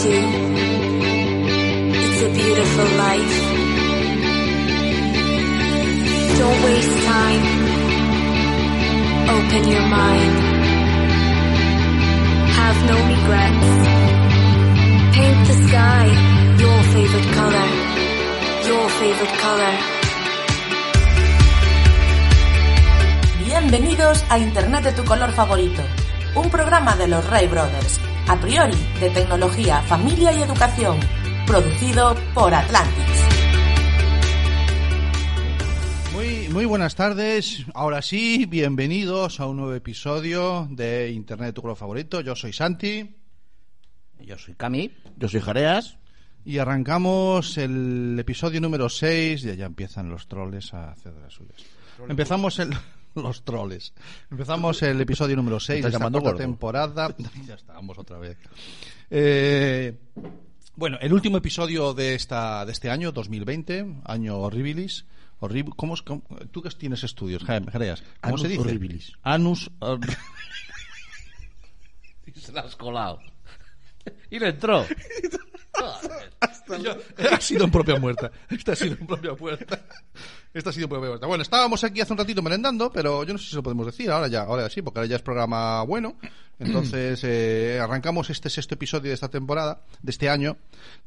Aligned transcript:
22. 0.00 0.08
It's 1.92 2.22
a 2.22 2.30
beautiful 2.32 2.88
life. 2.96 3.36
Don't 6.38 6.60
waste 6.64 6.96
time. 7.04 7.44
Open 9.36 9.62
your 9.68 9.86
mind. 9.98 10.36
Have 12.58 12.78
no 12.90 12.96
regrets. 13.12 13.70
Paint 15.16 15.40
the 15.48 15.56
sky 15.68 16.06
your 16.58 16.82
favorite 16.94 17.30
color. 17.38 17.68
Your 18.68 18.88
favorite 19.00 19.36
color. 19.44 19.74
Bienvenidos 23.44 24.24
a 24.30 24.38
Internet 24.38 24.84
de 24.84 24.92
tu 24.92 25.04
color 25.04 25.30
favorito, 25.32 25.82
un 26.36 26.48
programa 26.48 26.96
de 26.96 27.08
los 27.08 27.26
Ray 27.28 27.48
Brothers, 27.48 28.00
a 28.28 28.40
priori 28.40 28.76
de 29.00 29.10
tecnología, 29.10 29.80
familia 29.82 30.32
y 30.32 30.42
educación, 30.42 30.98
producido 31.46 32.14
por 32.34 32.54
Atlantis. 32.54 33.24
Muy, 36.12 36.48
muy 36.48 36.64
buenas 36.64 36.94
tardes. 36.94 37.64
Ahora 37.74 38.02
sí, 38.02 38.46
bienvenidos 38.46 39.40
a 39.40 39.46
un 39.46 39.56
nuevo 39.56 39.74
episodio 39.74 40.68
de 40.70 41.10
Internet 41.10 41.54
tu 41.54 41.62
color 41.62 41.76
favorito. 41.76 42.20
Yo 42.20 42.36
soy 42.36 42.52
Santi 42.52 43.16
Yo 44.20 44.36
soy 44.38 44.54
Cami. 44.54 44.90
Yo 45.16 45.28
soy 45.28 45.40
Jareas. 45.40 45.96
y 46.44 46.58
arrancamos 46.58 47.58
el 47.58 48.16
episodio 48.18 48.60
número 48.60 48.88
6. 48.88 49.42
Ya, 49.42 49.54
ya 49.54 49.66
empiezan 49.66 50.08
los 50.08 50.28
troles 50.28 50.72
a 50.74 50.92
hacer 50.92 51.12
de 51.14 51.20
las 51.20 51.32
suyas. 51.32 51.62
Empezamos 52.08 52.58
el. 52.58 52.70
Los 53.14 53.42
troles. 53.44 53.92
Empezamos 54.30 54.82
el 54.82 55.00
episodio 55.00 55.36
número 55.36 55.58
6 55.60 55.84
de 55.84 55.90
cuarta 55.90 56.18
gordo? 56.18 56.34
temporada. 56.36 57.14
ya 57.46 57.54
estamos 57.54 57.98
otra 57.98 58.18
vez. 58.18 58.36
Eh, 59.10 59.96
bueno, 60.76 60.96
el 61.00 61.12
último 61.12 61.36
episodio 61.36 61.92
de 61.94 62.14
esta 62.14 62.64
de 62.64 62.72
este 62.72 62.88
año, 62.90 63.12
2020, 63.12 63.96
año 64.04 64.38
horribilis. 64.38 65.04
Horrib- 65.40 65.72
¿cómo, 65.74 65.94
es- 65.94 66.02
cómo- 66.02 66.22
tú 66.50 66.60
que 66.62 66.68
tienes 66.70 67.02
estudios, 67.02 67.42
Ja- 67.44 67.62
Jareas, 67.72 68.02
¿cómo 68.20 68.34
Anus 68.34 68.40
se 68.42 68.48
dice? 68.48 68.60
horribilis. 68.60 69.12
Anus 69.22 69.70
hor- 69.80 70.00
Se 72.34 72.52
la 72.52 72.60
has 72.62 72.76
colado. 72.76 73.18
Y 74.30 74.38
le 74.38 74.48
entró. 74.50 74.86
Yo- 76.82 76.96
ha 77.32 77.40
sido 77.40 77.64
en 77.64 77.70
propia 77.70 77.98
muerta. 77.98 78.30
Esta 78.48 78.72
ha 78.72 78.76
sido 78.76 78.96
en 79.00 79.06
propia 79.06 79.32
muerta. 79.38 79.80
Esta 80.54 80.70
ha 80.70 80.72
sido 80.72 80.84
en 80.84 80.90
propia 80.90 81.08
muerta. 81.08 81.26
Bueno, 81.26 81.42
estábamos 81.42 81.82
aquí 81.84 82.00
hace 82.00 82.12
un 82.12 82.18
ratito 82.18 82.42
merendando, 82.42 82.90
pero 82.92 83.24
yo 83.24 83.32
no 83.32 83.38
sé 83.38 83.50
si 83.50 83.56
lo 83.56 83.62
podemos 83.62 83.86
decir. 83.86 84.10
Ahora 84.10 84.28
ya, 84.28 84.42
ahora 84.42 84.68
sí, 84.70 84.82
porque 84.82 85.00
ahora 85.00 85.08
ya 85.08 85.16
es 85.16 85.22
programa 85.22 85.82
bueno. 85.82 86.16
Entonces, 86.58 87.22
eh, 87.24 87.80
arrancamos 87.82 88.30
este 88.30 88.50
sexto 88.50 88.74
episodio 88.74 89.08
de 89.08 89.14
esta 89.14 89.28
temporada, 89.28 89.82
de 90.02 90.10
este 90.10 90.28
año, 90.28 90.56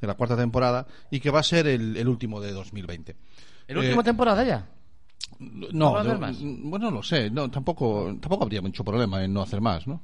de 0.01 0.07
la 0.07 0.15
cuarta 0.15 0.35
temporada, 0.35 0.87
y 1.11 1.19
que 1.19 1.29
va 1.29 1.39
a 1.41 1.43
ser 1.43 1.67
el, 1.67 1.95
el 1.95 2.07
último 2.07 2.41
de 2.41 2.51
2020. 2.53 3.15
¿El 3.67 3.77
último 3.77 4.01
Eh, 4.01 4.03
temporada 4.03 4.43
ya? 4.43 4.67
No, 5.39 5.91
va 5.93 5.99
a 5.99 6.01
haber 6.01 6.13
de- 6.13 6.19
más? 6.19 6.37
bueno, 6.41 6.89
no 6.89 6.97
lo 6.97 7.03
sé. 7.03 7.29
No, 7.29 7.49
tampoco, 7.49 8.05
tampoco 8.19 8.43
habría 8.43 8.61
mucho 8.61 8.83
problema 8.83 9.23
en 9.23 9.33
no 9.33 9.41
hacer 9.41 9.61
más, 9.61 9.87
¿no? 9.87 10.01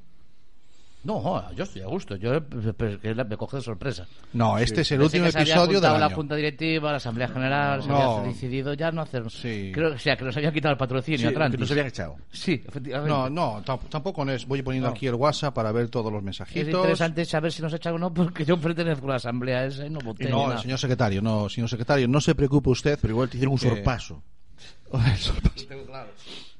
No, 1.02 1.18
joder, 1.18 1.54
yo 1.56 1.64
estoy 1.64 1.80
a 1.80 1.86
gusto. 1.86 2.16
Yo 2.16 2.46
que 2.46 3.14
me 3.28 3.36
coge 3.38 3.56
de 3.56 3.62
sorpresa. 3.62 4.06
No, 4.34 4.58
este 4.58 4.82
es 4.82 4.92
el 4.92 4.98
Pensé 4.98 5.16
último 5.16 5.24
que 5.26 5.32
se 5.32 5.38
había 5.38 5.52
episodio 5.54 5.66
del 5.68 5.74
juntado 5.90 5.98
la 5.98 6.06
año. 6.06 6.14
Junta 6.14 6.34
Directiva, 6.36 6.90
la 6.90 6.96
Asamblea 6.98 7.28
General, 7.28 7.82
se 7.82 7.88
No. 7.88 7.96
había 8.18 8.28
decidido 8.32 8.74
ya 8.74 8.90
no 8.92 9.00
hacer... 9.00 9.30
Sí. 9.30 9.70
Creo, 9.72 9.94
o 9.94 9.98
sea, 9.98 10.14
que 10.16 10.24
nos 10.24 10.36
habían 10.36 10.52
quitado 10.52 10.72
el 10.72 10.78
patrocinio 10.78 11.18
Sí, 11.20 11.26
Atlantis. 11.26 11.56
que 11.56 11.60
nos 11.62 11.70
habían 11.70 11.86
echado. 11.86 12.16
Sí, 12.30 12.62
efectivamente. 12.68 13.08
No, 13.14 13.30
no, 13.30 13.64
tam- 13.64 13.80
tampoco 13.88 14.24
no 14.26 14.32
es. 14.32 14.46
Voy 14.46 14.60
poniendo 14.60 14.88
No. 14.90 14.94
aquí 14.94 15.06
el 15.06 15.14
WhatsApp 15.14 15.54
para 15.54 15.72
ver 15.72 15.88
todos 15.88 16.12
los 16.12 16.18
Es 16.20 16.24
mensajitos. 16.24 16.68
interesante 16.68 17.24
saber 17.24 17.50
si 17.50 17.62
nos 17.62 17.72
echan 17.72 17.94
o 17.94 17.98
no, 17.98 18.12
porque 18.12 18.44
yo 18.44 18.60
pertenezco 18.60 19.06
a 19.06 19.10
la 19.10 19.16
Asamblea 19.16 19.64
esa 19.64 19.86
y 19.86 19.90
no 19.90 20.00
voté. 20.00 20.24
ni 20.26 20.30
No, 20.32 20.48
nada. 20.48 20.60
señor 20.60 20.78
secretario, 20.78 21.22
no, 21.22 21.48
señor 21.48 21.70
secretario, 21.70 22.08
no 22.08 22.20
se 22.20 22.34
preocupe 22.34 22.68
usted. 22.68 22.98
Pero 23.00 23.12
igual 23.14 23.30
te 23.30 23.38
hicieron 23.38 23.52
un 23.54 23.58
sorpaso. 23.58 24.22
El 24.92 25.16
sorpaso. 25.16 25.66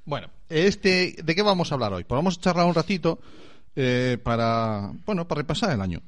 Bueno, 0.07 0.29
este, 0.49 1.15
¿de 1.23 1.35
qué 1.35 1.43
vamos 1.43 1.71
a 1.71 1.75
hablar 1.75 1.93
hoy? 1.93 2.05
Pues 2.05 2.17
vamos 2.17 2.39
a 2.39 2.41
charlar 2.41 2.65
un 2.67 2.75
ratito 2.75 3.21
eh, 3.77 4.19
para, 4.23 4.93
bueno, 5.07 5.27
para 5.27 5.41
repasar 5.41 5.73
el 5.73 5.81
año. 5.81 6.01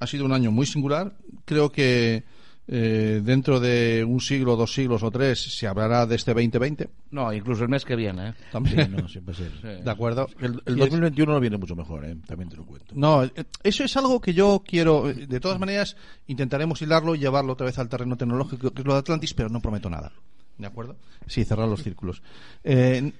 Ha 0.00 0.06
sido 0.06 0.24
un 0.24 0.32
año 0.32 0.50
muy 0.50 0.66
singular. 0.66 1.12
Creo 1.44 1.70
que 1.70 2.24
eh, 2.66 3.20
dentro 3.22 3.60
de 3.60 4.04
un 4.06 4.20
siglo, 4.20 4.56
dos 4.56 4.72
siglos 4.74 5.02
o 5.02 5.10
tres 5.10 5.38
se 5.58 5.66
hablará 5.66 6.06
de 6.06 6.16
este 6.16 6.32
2020. 6.34 6.88
No, 7.10 7.32
incluso 7.32 7.62
el 7.62 7.68
mes 7.68 7.84
que 7.84 7.94
viene, 7.94 8.30
¿eh? 8.30 8.34
También. 8.50 8.96
Sí, 9.08 9.20
no, 9.24 9.34
ser. 9.34 9.82
¿De 9.84 9.90
acuerdo? 9.90 10.28
El, 10.40 10.62
el 10.66 10.78
Y 10.78 10.80
es- 10.82 10.90
2021 10.90 11.32
no 11.32 11.40
viene 11.40 11.56
mucho 11.58 11.76
mejor, 11.76 12.04
¿eh? 12.04 12.16
también 12.26 12.48
te 12.48 12.56
lo 12.56 12.64
cuento. 12.64 12.94
No, 12.96 13.22
eh, 13.24 13.32
eso 13.62 13.84
es 13.84 13.96
algo 13.96 14.20
que 14.20 14.34
yo 14.34 14.62
quiero. 14.66 15.08
eh, 15.10 15.26
De 15.26 15.40
todas 15.40 15.58
maneras, 15.60 15.96
intentaremos 16.26 16.80
hilarlo 16.82 17.14
y 17.14 17.18
llevarlo 17.20 17.52
otra 17.52 17.66
vez 17.66 17.78
al 17.78 17.88
terreno 17.88 18.16
tecnológico, 18.16 18.70
que 18.72 18.80
es 18.80 18.86
lo 18.86 18.94
de 18.94 18.98
Atlantis, 19.00 19.34
pero 19.34 19.48
no 19.48 19.60
prometo 19.60 19.88
nada. 19.88 20.12
¿De 20.56 20.66
acuerdo? 20.66 20.96
Sí, 21.26 21.44
cerrar 21.44 21.68
los 21.68 21.82
círculos. 21.82 22.22
Eh, 22.62 23.12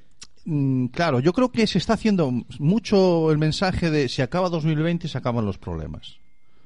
claro, 0.93 1.21
yo 1.21 1.32
creo 1.32 1.50
que 1.50 1.66
se 1.66 1.78
está 1.78 1.94
haciendo 1.94 2.31
mucho 2.59 3.31
el 3.31 3.38
mensaje 3.38 3.91
de 3.91 4.09
si 4.09 4.22
acaba 4.22 4.49
2020 4.49 5.09
se 5.09 5.19
acaban 5.19 5.44
los 5.47 5.59
problemas. 5.59 6.19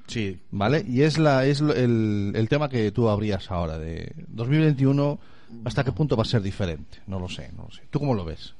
Sí. 0.06 0.38
¿Vale? 0.50 0.84
Y 0.88 1.02
es, 1.02 1.18
la, 1.18 1.44
es 1.44 1.60
el, 1.60 2.32
el 2.34 2.48
tema 2.48 2.68
que 2.68 2.90
tú 2.92 3.08
abrías 3.08 3.50
ahora, 3.50 3.78
de 3.78 4.12
2021, 4.28 5.18
¿hasta 5.64 5.84
qué 5.84 5.92
punto 5.92 6.16
va 6.16 6.22
a 6.22 6.26
ser 6.26 6.42
diferente? 6.42 6.98
No 7.06 7.20
lo 7.20 7.28
sé, 7.28 7.50
no 7.56 7.64
lo 7.64 7.70
sé. 7.70 7.82
¿Tú 7.90 7.98
cómo 7.98 8.14
lo 8.14 8.24
ves? 8.24 8.54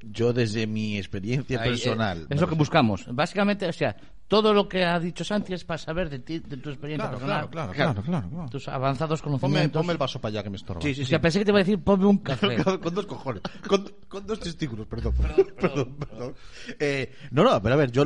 Yo 0.00 0.32
desde 0.32 0.66
mi 0.66 0.96
experiencia 0.96 1.60
Ahí, 1.60 1.70
personal. 1.70 2.22
eh, 2.22 2.26
es 2.34 2.40
lo 2.40 2.48
que 2.48 2.54
buscamos. 2.54 3.04
Básicamente, 3.12 3.66
o 3.66 3.72
sea, 3.72 3.96
todo 4.28 4.54
lo 4.54 4.68
que 4.68 4.84
ha 4.84 5.00
dicho 5.00 5.24
Santi 5.24 5.54
es 5.54 5.64
para 5.64 5.78
saber 5.78 6.08
de 6.08 6.20
ti, 6.20 6.38
de 6.38 6.56
tu 6.58 6.68
experiencia 6.70 7.10
personal. 7.10 7.48
claro, 7.50 7.72
claro, 7.72 8.02
claro. 8.02 8.46
Tus 8.50 8.68
avanzados 8.68 9.20
Ponme, 9.22 9.38
conocimientos. 9.40 9.80
ponme 9.80 9.92
el 9.92 9.98
vaso 9.98 10.20
para 10.20 10.30
allá 10.30 10.42
que 10.44 10.50
me 10.50 10.56
estorba. 10.56 10.82
Sí, 10.82 10.94
sí, 10.94 11.00
O 11.00 11.04
sí. 11.04 11.10
sea, 11.10 11.20
pensé 11.20 11.40
que 11.40 11.44
te 11.46 11.50
iba 11.50 11.58
a 11.58 11.62
decir, 11.64 11.80
ponme 11.82 12.06
un 12.06 12.18
café. 12.18 12.56
con, 12.80 12.94
dos 12.94 13.06
cojones. 13.06 13.42
Con, 13.66 13.92
con 14.08 14.24
dos 14.26 14.38
testículos, 14.38 14.86
perdón. 14.86 15.14
Perdón, 15.60 15.96
perdón. 15.98 16.34
Eh, 16.78 17.12
no, 17.32 17.42
no, 17.42 17.60
pero 17.60 17.74
a 17.74 17.78
ver, 17.78 17.90
yo. 17.90 18.04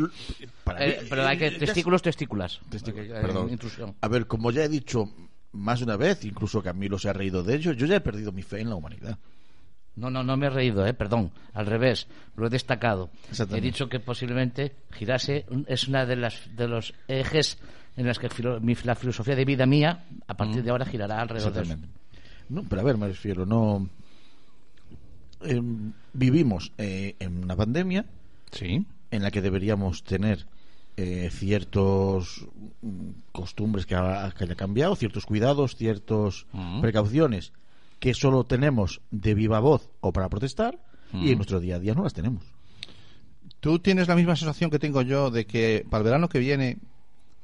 Para 0.65 0.87
Eh, 0.87 0.99
mí, 1.03 1.07
pero 1.11 1.27
hay 1.27 1.37
que 1.37 1.49
eh, 1.49 1.59
testículos, 1.59 2.01
testículas. 2.01 2.61
Testículos, 2.71 3.07
Porque, 3.09 3.19
eh, 3.19 3.23
perdón. 3.23 3.51
intrusión. 3.51 3.95
A 4.01 4.09
ver, 4.09 4.27
como 4.27 4.51
ya 4.51 4.65
he 4.65 4.69
dicho 4.71 5.13
más 5.53 5.81
de 5.81 5.85
una 5.85 5.97
vez, 5.99 6.25
incluso 6.25 6.63
Camilo 6.63 6.99
se 6.99 7.11
ha 7.11 7.13
reído 7.13 7.43
de 7.43 7.57
ello, 7.57 7.73
yo 7.73 7.85
ya 7.85 7.97
he 7.97 8.01
perdido 8.01 8.33
mi 8.33 8.43
fe 8.43 8.61
en 8.61 8.71
la 8.71 8.77
humanidad. 8.77 9.19
No, 9.97 10.09
no, 10.11 10.23
no 10.23 10.37
me 10.39 10.47
he 10.47 10.51
reído, 10.51 10.87
eh, 10.87 10.95
perdón. 10.95 11.31
Al 11.53 11.67
revés, 11.67 12.07
lo 12.37 12.47
he 12.47 12.51
destacado. 12.51 13.11
He 13.51 13.61
dicho 13.61 13.89
que 13.89 14.01
posiblemente 14.01 14.73
girase, 14.93 15.45
es 15.67 15.87
una 15.89 16.07
de 16.07 16.17
las 16.17 16.35
de 16.57 16.67
los 16.69 16.95
ejes 17.09 17.59
en 17.97 18.07
las 18.07 18.19
que 18.19 18.31
filo- 18.31 18.59
mi, 18.61 18.75
la 18.85 18.95
filosofía 18.95 19.37
de 19.37 19.45
vida 19.45 19.67
mía, 19.67 20.05
a 20.27 20.35
partir 20.35 20.63
de 20.63 20.71
ahora 20.71 20.87
girará 20.87 21.21
alrededor 21.21 21.53
de 21.53 21.63
eso. 21.63 21.77
No, 22.49 22.63
pero 22.69 22.81
a 22.81 22.85
ver, 22.85 22.97
me 22.97 23.09
refiero, 23.09 23.45
no. 23.45 23.89
em, 25.43 25.93
vivimos 26.13 26.73
eh, 26.79 27.17
en 27.19 27.45
una 27.45 27.57
pandemia 27.57 28.05
Sí. 28.53 28.85
en 29.11 29.23
la 29.23 29.31
que 29.31 29.43
deberíamos 29.43 30.05
tener 30.05 30.47
eh, 30.97 31.31
ciertos 31.33 32.47
mm, 32.83 33.09
costumbres 33.33 33.87
que, 33.87 33.95
ha, 33.95 34.33
que 34.37 34.45
haya 34.45 34.55
cambiado, 34.55 34.95
ciertos 34.95 35.25
cuidados, 35.27 35.77
ciertas 35.77 36.47
Mm. 36.53 36.81
precauciones 36.81 37.53
que 38.03 38.15
solo 38.15 38.43
tenemos 38.43 39.01
de 39.13 39.33
viva 39.35 39.61
voz 39.61 39.89
o 40.01 40.13
para 40.13 40.29
protestar 40.29 40.77
y 41.13 41.31
en 41.31 41.37
nuestro 41.39 41.61
día 41.61 41.77
a 41.77 41.79
día 41.79 41.95
no 41.95 42.03
las 42.03 42.15
tenemos. 42.15 42.43
¿Tú 43.61 43.79
tienes 43.79 44.09
la 44.09 44.17
misma 44.17 44.35
sensación 44.35 44.71
que 44.73 44.81
tengo 44.81 45.03
yo 45.03 45.31
de 45.31 45.47
que 45.47 45.87
para 45.89 46.01
el 46.01 46.05
verano 46.07 46.29
que 46.29 46.41
viene 46.41 46.79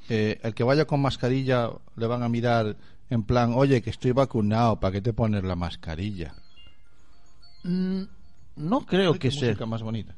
eh, 0.09 0.41
el 0.43 0.55
que 0.55 0.65
vaya 0.65 0.85
con 0.85 1.01
mascarilla 1.01 1.71
le 1.95 2.07
van 2.09 2.25
a 2.25 2.29
mirar 2.29 2.77
en 3.09 3.23
plan, 3.23 3.53
oye, 3.55 3.83
que 3.83 3.91
estoy 3.91 4.11
vacunado, 4.11 4.81
¿para 4.81 4.91
qué 4.95 5.01
te 5.01 5.13
pones 5.13 5.45
la 5.45 5.55
mascarilla? 5.55 6.35
Mm, 7.63 8.03
No 8.57 8.81
creo 8.85 9.13
Ay, 9.13 9.19
que 9.21 9.31
sea 9.31 9.51
música 9.51 9.65
más 9.67 9.83
bonita. 9.85 10.17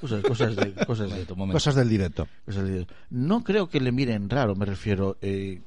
cosas, 0.00 0.22
cosas 0.22 0.56
de 0.56 0.72
cosas 0.86 1.10
de 1.14 1.26
tu. 1.26 1.36
Cosas 1.52 1.74
del 1.74 1.90
directo. 1.90 2.26
Cosas 2.46 2.64
no 3.10 3.44
creo 3.44 3.68
que 3.68 3.80
le 3.80 3.92
miren 3.92 4.30
raro, 4.30 4.56
me 4.56 4.64
refiero. 4.64 5.18
eh, 5.20 5.60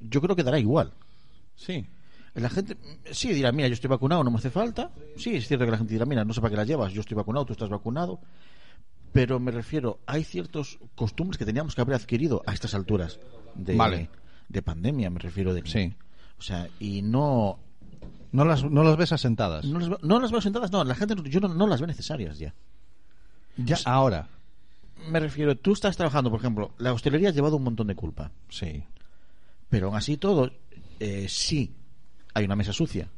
yo 0.00 0.20
creo 0.20 0.36
que 0.36 0.42
dará 0.42 0.58
igual. 0.58 0.92
Sí. 1.56 1.86
La 2.34 2.50
gente 2.50 2.76
sí 3.12 3.32
dirá, 3.32 3.52
mira, 3.52 3.68
yo 3.68 3.74
estoy 3.74 3.88
vacunado, 3.88 4.24
no 4.24 4.30
me 4.30 4.38
hace 4.38 4.50
falta. 4.50 4.90
Sí, 5.16 5.36
es 5.36 5.46
cierto 5.46 5.64
que 5.64 5.70
la 5.70 5.78
gente 5.78 5.92
dirá, 5.92 6.04
mira, 6.04 6.24
no 6.24 6.32
sé 6.34 6.40
para 6.40 6.50
qué 6.50 6.56
las 6.56 6.66
llevas, 6.66 6.92
yo 6.92 7.00
estoy 7.00 7.16
vacunado, 7.16 7.44
tú 7.46 7.52
estás 7.52 7.68
vacunado. 7.68 8.18
Pero 9.12 9.38
me 9.38 9.52
refiero, 9.52 10.00
hay 10.06 10.24
ciertos 10.24 10.78
costumbres 10.96 11.38
que 11.38 11.44
teníamos 11.44 11.74
que 11.76 11.80
haber 11.80 11.94
adquirido 11.94 12.42
a 12.46 12.52
estas 12.52 12.74
alturas 12.74 13.20
de, 13.54 13.76
Vale. 13.76 14.10
de 14.48 14.62
pandemia, 14.62 15.10
me 15.10 15.20
refiero 15.20 15.54
de 15.54 15.62
Sí. 15.64 15.94
O 16.36 16.42
sea, 16.42 16.68
y 16.80 17.02
no 17.02 17.60
No 18.32 18.44
las, 18.44 18.64
no 18.64 18.82
las 18.82 18.96
ves 18.96 19.12
asentadas. 19.12 19.64
no 19.64 19.78
las, 19.78 20.02
no 20.02 20.18
las 20.18 20.32
veo 20.32 20.40
sentadas, 20.40 20.72
no, 20.72 20.82
la 20.82 20.96
gente 20.96 21.14
no- 21.14 21.22
yo 21.22 21.38
no, 21.38 21.46
no 21.46 21.68
las 21.68 21.80
veo 21.80 21.86
necesarias 21.86 22.36
ya. 22.40 22.52
Ya 23.56 23.76
ahora. 23.84 24.26
Me 25.08 25.20
refiero, 25.20 25.54
tú 25.56 25.72
estás 25.72 25.96
trabajando, 25.96 26.30
por 26.30 26.40
ejemplo, 26.40 26.72
la 26.78 26.92
hostelería 26.92 27.28
ha 27.28 27.32
llevado 27.32 27.56
un 27.56 27.62
montón 27.62 27.86
de 27.86 27.94
culpa. 27.94 28.32
Sí. 28.48 28.82
Pero 29.68 29.86
aún 29.86 29.96
así 29.96 30.16
todo, 30.16 30.50
eh, 30.98 31.26
sí, 31.28 31.72
hay 32.34 32.44
una 32.44 32.56
mesa 32.56 32.72
sucia. 32.72 33.08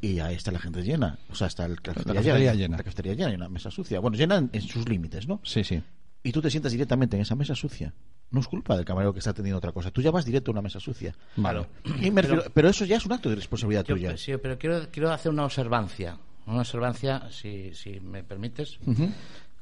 Y 0.00 0.20
ahí 0.20 0.34
está 0.36 0.52
la 0.52 0.60
gente 0.60 0.82
llena. 0.82 1.18
O 1.30 1.34
sea, 1.34 1.46
está 1.48 1.64
el, 1.66 1.72
la, 1.72 1.76
cafetería 1.94 2.54
llena. 2.54 2.76
La 2.76 2.82
cafetería 2.84 3.14
llena 3.14 3.32
y 3.32 3.34
una 3.34 3.48
mesa 3.48 3.70
sucia. 3.70 3.98
Bueno, 4.00 4.16
llena 4.16 4.36
en, 4.36 4.50
en 4.52 4.62
sus 4.62 4.88
límites, 4.88 5.26
¿no? 5.26 5.40
Sí, 5.42 5.64
sí. 5.64 5.82
Y 6.22 6.30
tú 6.32 6.40
te 6.40 6.50
sientas 6.50 6.72
directamente 6.72 7.16
en 7.16 7.22
esa 7.22 7.34
mesa 7.34 7.54
sucia. 7.54 7.92
no 8.30 8.40
es 8.40 8.46
culpa 8.48 8.76
del 8.76 8.84
camarero 8.84 9.12
que 9.12 9.18
está 9.20 9.30
atendiendo 9.30 9.58
otra 9.58 9.72
cosa. 9.72 9.90
Tú 9.90 10.02
ya 10.02 10.10
vas 10.10 10.24
directo 10.24 10.50
a 10.50 10.52
una 10.52 10.62
mesa 10.62 10.78
sucia. 10.78 11.14
Vale. 11.36 11.66
Y 12.00 12.10
me 12.10 12.22
refiero- 12.22 12.44
pero, 12.52 12.68
eso 12.68 12.84
ya 12.84 12.96
es 12.98 13.06
un 13.06 13.12
acto 13.12 13.28
de 13.30 13.36
responsabilidad 13.36 13.84
Yo- 13.86 13.94
tuya. 13.94 14.16
sí, 14.16 14.32
pero 14.42 14.58
quiero, 14.58 14.88
quiero 14.92 15.10
hacer 15.10 15.32
una 15.32 15.44
observancia. 15.44 16.18
Una 16.46 16.60
observancia, 16.60 17.28
si, 17.30 17.72
si 17.74 17.98
me 18.00 18.22
permites. 18.24 18.78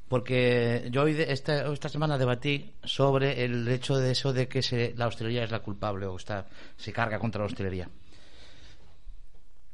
Porque 0.09 0.89
yo 0.93 1.03
hoy 1.03 1.15
de- 1.15 1.33
esta, 1.33 1.73
esta 1.73 1.89
semana 1.89 2.17
debatí 2.17 2.73
sobre 2.85 3.45
el 3.45 3.67
hecho 3.69 3.97
de 3.97 4.13
eso 4.13 4.33
de 4.33 4.47
que 4.49 4.63
se- 4.63 4.95
la 4.97 5.09
hostelería 5.09 5.43
es 5.45 5.51
la 5.51 5.61
culpable 5.61 6.07
o 6.07 6.17
está, 6.17 6.47
se 6.77 6.93
carga 6.93 7.19
contra 7.19 7.41
la 7.41 7.47
hostelería. 7.47 7.89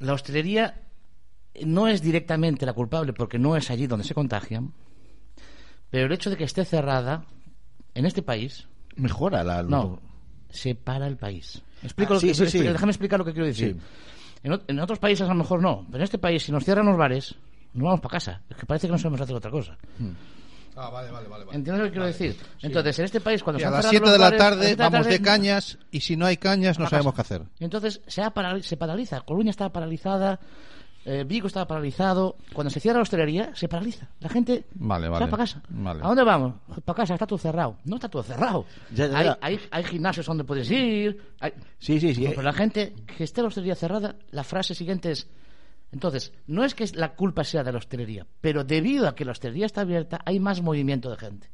La 0.03 0.13
hostelería 0.13 0.81
no 1.65 1.87
es 1.87 2.01
directamente 2.01 2.65
la 2.65 2.73
culpable 2.73 3.13
porque 3.13 3.39
no 3.39 3.55
es 3.55 3.69
allí 3.71 3.87
donde 3.87 4.05
se 4.05 4.13
contagian, 4.13 4.73
pero 5.89 6.07
el 6.07 6.11
hecho 6.11 6.29
de 6.29 6.37
que 6.37 6.43
esté 6.43 6.65
cerrada 6.65 7.25
en 7.93 8.05
este 8.05 8.21
país 8.21 8.67
Mejora 8.95 9.43
la... 9.43 9.63
no, 9.63 9.99
separa 10.49 11.07
el 11.07 11.17
país. 11.17 11.61
Explico 11.81 12.13
Ah, 12.13 12.15
lo 12.15 12.19
sí, 12.19 12.27
que, 12.27 12.33
sí, 12.33 12.47
sí. 12.47 12.59
Déjame 12.59 12.91
explicar 12.91 13.19
lo 13.19 13.25
que 13.25 13.31
quiero 13.33 13.47
decir. 13.47 13.77
En, 14.43 14.59
en 14.67 14.79
otros 14.79 14.99
países 14.99 15.25
a 15.25 15.33
lo 15.33 15.35
mejor 15.39 15.61
no, 15.61 15.85
pero 15.87 15.97
en 15.97 16.03
este 16.03 16.17
país, 16.17 16.43
si 16.43 16.51
nos 16.51 16.63
cierran 16.65 16.85
los 16.85 16.97
bares, 16.97 17.35
nos 17.73 17.83
vamos 17.85 18.01
para 18.01 18.13
casa. 18.13 18.41
Es 18.49 18.57
que 18.57 18.65
parece 18.65 18.87
que 18.87 18.91
no 18.91 18.97
sabemos 18.97 19.21
hacer 19.21 19.35
otra 19.35 19.51
cosa. 19.51 19.77
Ah, 20.75 20.89
vale, 20.89 21.11
vale, 21.11 21.27
vale. 21.27 21.45
vale. 21.45 21.57
¿Entiendes 21.57 21.79
lo 21.79 21.85
que 21.85 21.91
quiero 21.91 22.05
decir? 22.07 22.35
Entonces, 22.61 22.99
en 22.99 23.05
este 23.05 23.21
país, 23.21 23.43
cuando 23.43 23.59
Y 23.59 23.61
se 23.61 23.65
a 23.65 23.69
han 23.69 23.73
las 23.75 23.85
cerrado 23.85 24.05
7 24.05 24.11
de 24.11 24.17
la 24.17 24.25
bares, 24.25 24.39
tarde 24.39 24.65
siete 24.65 24.83
vamos 24.83 25.05
de 25.05 25.11
tarde, 25.19 25.21
cañas 25.23 25.77
y 25.91 25.99
si 26.01 26.15
no 26.17 26.25
hay 26.25 26.37
cañas 26.37 26.79
no 26.79 26.89
sabemos 26.89 27.13
qué 27.13 27.21
hacer. 27.21 27.41
Entonces 27.59 28.01
se, 28.07 28.21
ha 28.21 28.31
paral- 28.33 28.63
se 28.63 28.75
paraliza. 28.77 29.21
Coruña 29.21 29.51
estaba 29.51 29.71
paralizada, 29.71 30.39
eh, 31.05 31.23
Vigo 31.27 31.47
estaba 31.47 31.67
paralizado. 31.67 32.37
Cuando 32.53 32.71
se 32.71 32.79
cierra 32.79 32.97
la 32.99 33.03
hostelería, 33.03 33.51
se 33.55 33.67
paraliza. 33.67 34.07
La 34.19 34.29
gente 34.29 34.65
Vale, 34.75 35.05
se 35.05 35.09
vale. 35.09 35.25
va 35.25 35.29
para 35.31 35.43
casa. 35.43 35.61
Vale. 35.69 35.99
¿A 36.03 36.07
dónde 36.07 36.23
vamos? 36.23 36.55
Para 36.83 36.95
casa, 36.97 37.13
está 37.13 37.27
todo 37.27 37.37
cerrado. 37.37 37.77
No 37.85 37.95
está 37.97 38.09
todo 38.09 38.23
cerrado. 38.23 38.65
Ya, 38.93 39.07
ya, 39.07 39.17
hay, 39.17 39.25
ya. 39.25 39.37
hay, 39.41 39.59
hay 39.69 39.83
gimnasios 39.83 40.25
donde 40.25 40.43
puedes 40.43 40.71
ir. 40.71 41.21
hay- 41.39 41.53
Sí, 41.77 41.99
sí, 41.99 42.15
sí. 42.15 42.25
Pero 42.29 42.41
la 42.41 42.53
gente 42.53 42.93
que 43.17 43.23
esté 43.25 43.41
la 43.41 43.49
hostelería 43.49 43.75
cerrada, 43.75 44.15
la 44.31 44.43
frase 44.43 44.73
siguiente 44.73 45.11
es. 45.11 45.27
Entonces, 45.93 46.33
no 46.47 46.65
es 46.65 46.73
que 46.75 46.85
la 46.95 47.13
culpa 47.15 47.43
sea 47.43 47.63
de 47.63 47.71
la 47.71 47.77
hostelería, 47.77 48.25
pero 48.41 48.63
debido 48.63 49.07
a 49.07 49.15
que 49.15 49.23
la 49.25 49.31
hostelería 49.31 49.65
está 49.67 49.81
abierta, 49.81 50.19
hay 50.25 50.39
más 50.39 50.61
movimiento 50.61 51.09
de 51.11 51.17
gente. 51.17 51.49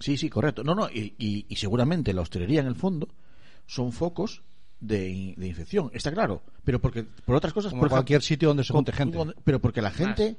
Sí, 0.00 0.16
sí, 0.16 0.28
correcto. 0.28 0.64
No, 0.64 0.74
no, 0.74 0.88
y, 0.90 1.14
y- 1.18 1.46
y 1.48 1.56
seguramente 1.56 2.12
la 2.12 2.22
hostelería 2.22 2.60
en 2.60 2.66
el 2.66 2.74
fondo 2.74 3.08
son 3.66 3.92
focos 3.92 4.42
de, 4.80 5.08
in- 5.10 5.34
de 5.36 5.46
infección, 5.46 5.90
está 5.94 6.10
claro. 6.12 6.42
Pero 6.64 6.80
porque, 6.80 7.04
por 7.04 7.36
otras 7.36 7.52
cosas, 7.52 7.70
Como 7.70 7.80
por 7.80 7.86
ejemplo, 7.88 7.96
cualquier 8.00 8.22
sitio 8.22 8.48
donde 8.48 8.64
se 8.64 8.72
junte 8.72 8.92
gente. 8.92 9.18
Pero 9.44 9.60
porque 9.60 9.80
la 9.82 9.90
gente, 9.90 10.36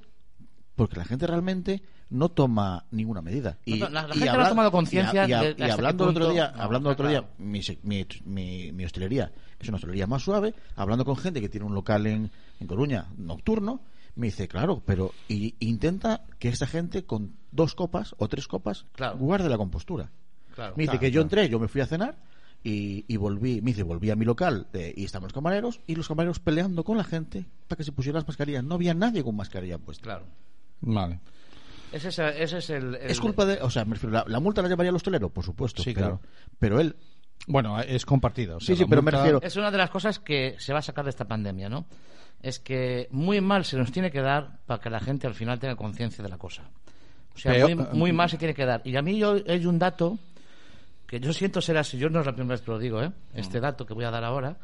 porque 0.75 0.97
la 0.97 1.05
gente 1.05 1.25
realmente 1.27 1.81
no 2.09 2.29
toma 2.29 2.85
ninguna 2.91 3.21
medida. 3.21 3.57
Y, 3.65 3.79
No, 3.79 3.89
la- 3.89 4.07
la 4.07 4.15
y 4.15 4.19
gente 4.19 4.33
no 4.37 4.43
ha 4.43 4.49
tomado 4.49 4.71
conciencia 4.71 5.27
y 5.27 5.33
a- 5.33 5.41
de- 5.41 5.47
y 5.47 5.51
hasta 5.51 5.65
qué 5.65 5.71
hablando 5.71 6.03
el 6.05 6.09
otro 6.11 6.29
día, 6.29 6.53
no, 6.55 6.61
hablando 6.61 6.89
otro 6.89 7.07
día, 7.09 7.25
mi, 7.37 7.61
mi, 7.83 8.05
mi- 8.25 8.71
mi 8.71 8.85
hostelería 8.85 9.31
es 9.59 9.67
una 9.67 9.75
hostelería 9.77 10.05
más 10.07 10.21
suave, 10.23 10.53
hablando 10.75 11.05
con 11.05 11.15
gente 11.17 11.41
que 11.41 11.49
tiene 11.49 11.65
un 11.65 11.73
local 11.73 12.05
en, 12.07 12.29
en 12.59 12.67
Coruña 12.67 13.05
nocturno, 13.17 13.81
me 14.15 14.27
dice, 14.27 14.47
claro, 14.47 14.81
pero 14.85 15.11
y, 15.27 15.55
intenta 15.59 16.21
que 16.39 16.49
esta 16.49 16.67
gente 16.67 17.05
con 17.05 17.35
dos 17.51 17.73
copas 17.75 18.13
o 18.17 18.27
tres 18.27 18.47
copas 18.47 18.85
Claro. 18.93 19.17
guarde 19.17 19.49
la 19.49 19.57
compostura. 19.57 20.09
Claro, 20.53 20.73
me 20.77 20.83
dice 20.83 20.91
claro, 20.91 20.99
que 21.01 21.11
yo 21.11 21.21
entré, 21.21 21.49
yo 21.49 21.59
me 21.59 21.67
fui 21.67 21.81
a 21.81 21.85
cenar 21.85 22.17
y, 22.63 23.03
y 23.07 23.17
volví, 23.17 23.61
me 23.61 23.71
dice, 23.71 23.83
volví 23.83 24.09
a 24.11 24.15
mi 24.15 24.23
local 24.25 24.67
eh, 24.73 24.93
y 24.95 25.03
estaban 25.03 25.25
los 25.25 25.33
camareros 25.33 25.81
y 25.85 25.95
los 25.95 26.07
camareros 26.07 26.39
peleando 26.39 26.83
con 26.85 26.95
la 26.97 27.03
gente 27.03 27.45
para 27.67 27.77
que 27.77 27.83
se 27.83 27.91
pusieran 27.91 28.19
las 28.21 28.27
mascarillas. 28.27 28.63
No 28.63 28.75
había 28.75 28.93
nadie 28.93 29.23
con 29.23 29.35
mascarilla 29.35 29.77
puesta. 29.77 30.03
Claro. 30.03 30.25
Vale. 30.85 31.19
Ese 31.91 32.09
es, 32.09 32.19
ese 32.19 32.57
es 32.57 32.69
el, 32.71 32.95
el- 32.95 33.11
Es 33.11 33.19
culpa 33.19 33.45
de, 33.45 33.55
o 33.61 33.69
sea, 33.69 33.85
me 33.85 33.93
refiero, 33.95 34.13
la, 34.13 34.23
la 34.27 34.39
multa 34.39 34.61
la 34.61 34.67
llevaría 34.69 34.89
el 34.89 34.95
hostelero, 34.95 35.29
por 35.29 35.43
supuesto. 35.45 35.81
Sí, 35.83 35.93
pero, 35.93 36.19
claro. 36.19 36.21
pero 36.59 36.79
él, 36.79 36.95
Bueno, 37.47 37.79
es 37.81 38.05
compartida. 38.05 38.57
o 38.57 38.59
sea, 38.59 38.75
Sí, 38.75 38.81
sí, 38.83 38.85
pero 38.89 39.01
me 39.01 39.11
refiero- 39.11 39.41
Es 39.41 39.55
una 39.55 39.71
de 39.71 39.77
las 39.77 39.89
cosas 39.89 40.19
que 40.19 40.55
se 40.59 40.73
va 40.73 40.79
a 40.79 40.81
sacar 40.81 41.03
de 41.05 41.09
esta 41.11 41.25
pandemia, 41.25 41.69
¿no? 41.69 41.85
Es 42.41 42.59
que 42.59 43.07
muy 43.11 43.39
mal 43.41 43.65
se 43.65 43.77
nos 43.77 43.91
tiene 43.91 44.11
que 44.11 44.21
dar 44.21 44.59
para 44.65 44.81
que 44.81 44.89
la 44.89 44.99
gente 44.99 45.25
al 45.27 45.33
final 45.35 45.59
tenga 45.59 45.75
conciencia 45.75 46.23
de 46.23 46.29
la 46.29 46.37
cosa. 46.37 46.63
O 47.33 47.37
sea, 47.37 47.51
Pero- 47.53 47.67
muy, 47.69 47.85
muy 47.99 48.13
mal 48.13 48.29
se 48.29 48.37
tiene 48.37 48.53
que 48.53 48.65
dar. 48.65 48.81
Y 48.83 48.95
a 48.97 49.01
mí 49.01 49.17
yo 49.17 49.35
hay 49.47 49.65
un 49.65 49.79
dato 49.79 50.17
que 51.07 51.19
yo 51.19 51.31
siento 51.33 51.61
ser 51.61 51.77
así, 51.77 51.97
yo 51.97 52.09
no 52.09 52.19
es 52.19 52.25
la 52.25 52.33
primera 52.33 52.53
vez 52.55 52.61
que 52.61 52.71
lo 52.71 52.79
digo, 52.79 53.01
¿eh? 53.01 53.11
Este 53.33 53.59
dato 53.59 53.85
que 53.85 53.93
voy 53.93 54.05
a 54.05 54.11
dar 54.11 54.23
ahora, 54.23 54.57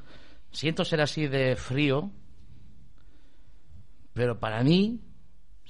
siento 0.51 0.83
ser 0.83 0.99
así 1.01 1.27
de 1.27 1.55
frío, 1.55 2.09
pero 4.13 4.39
para 4.39 4.63
mí, 4.63 4.99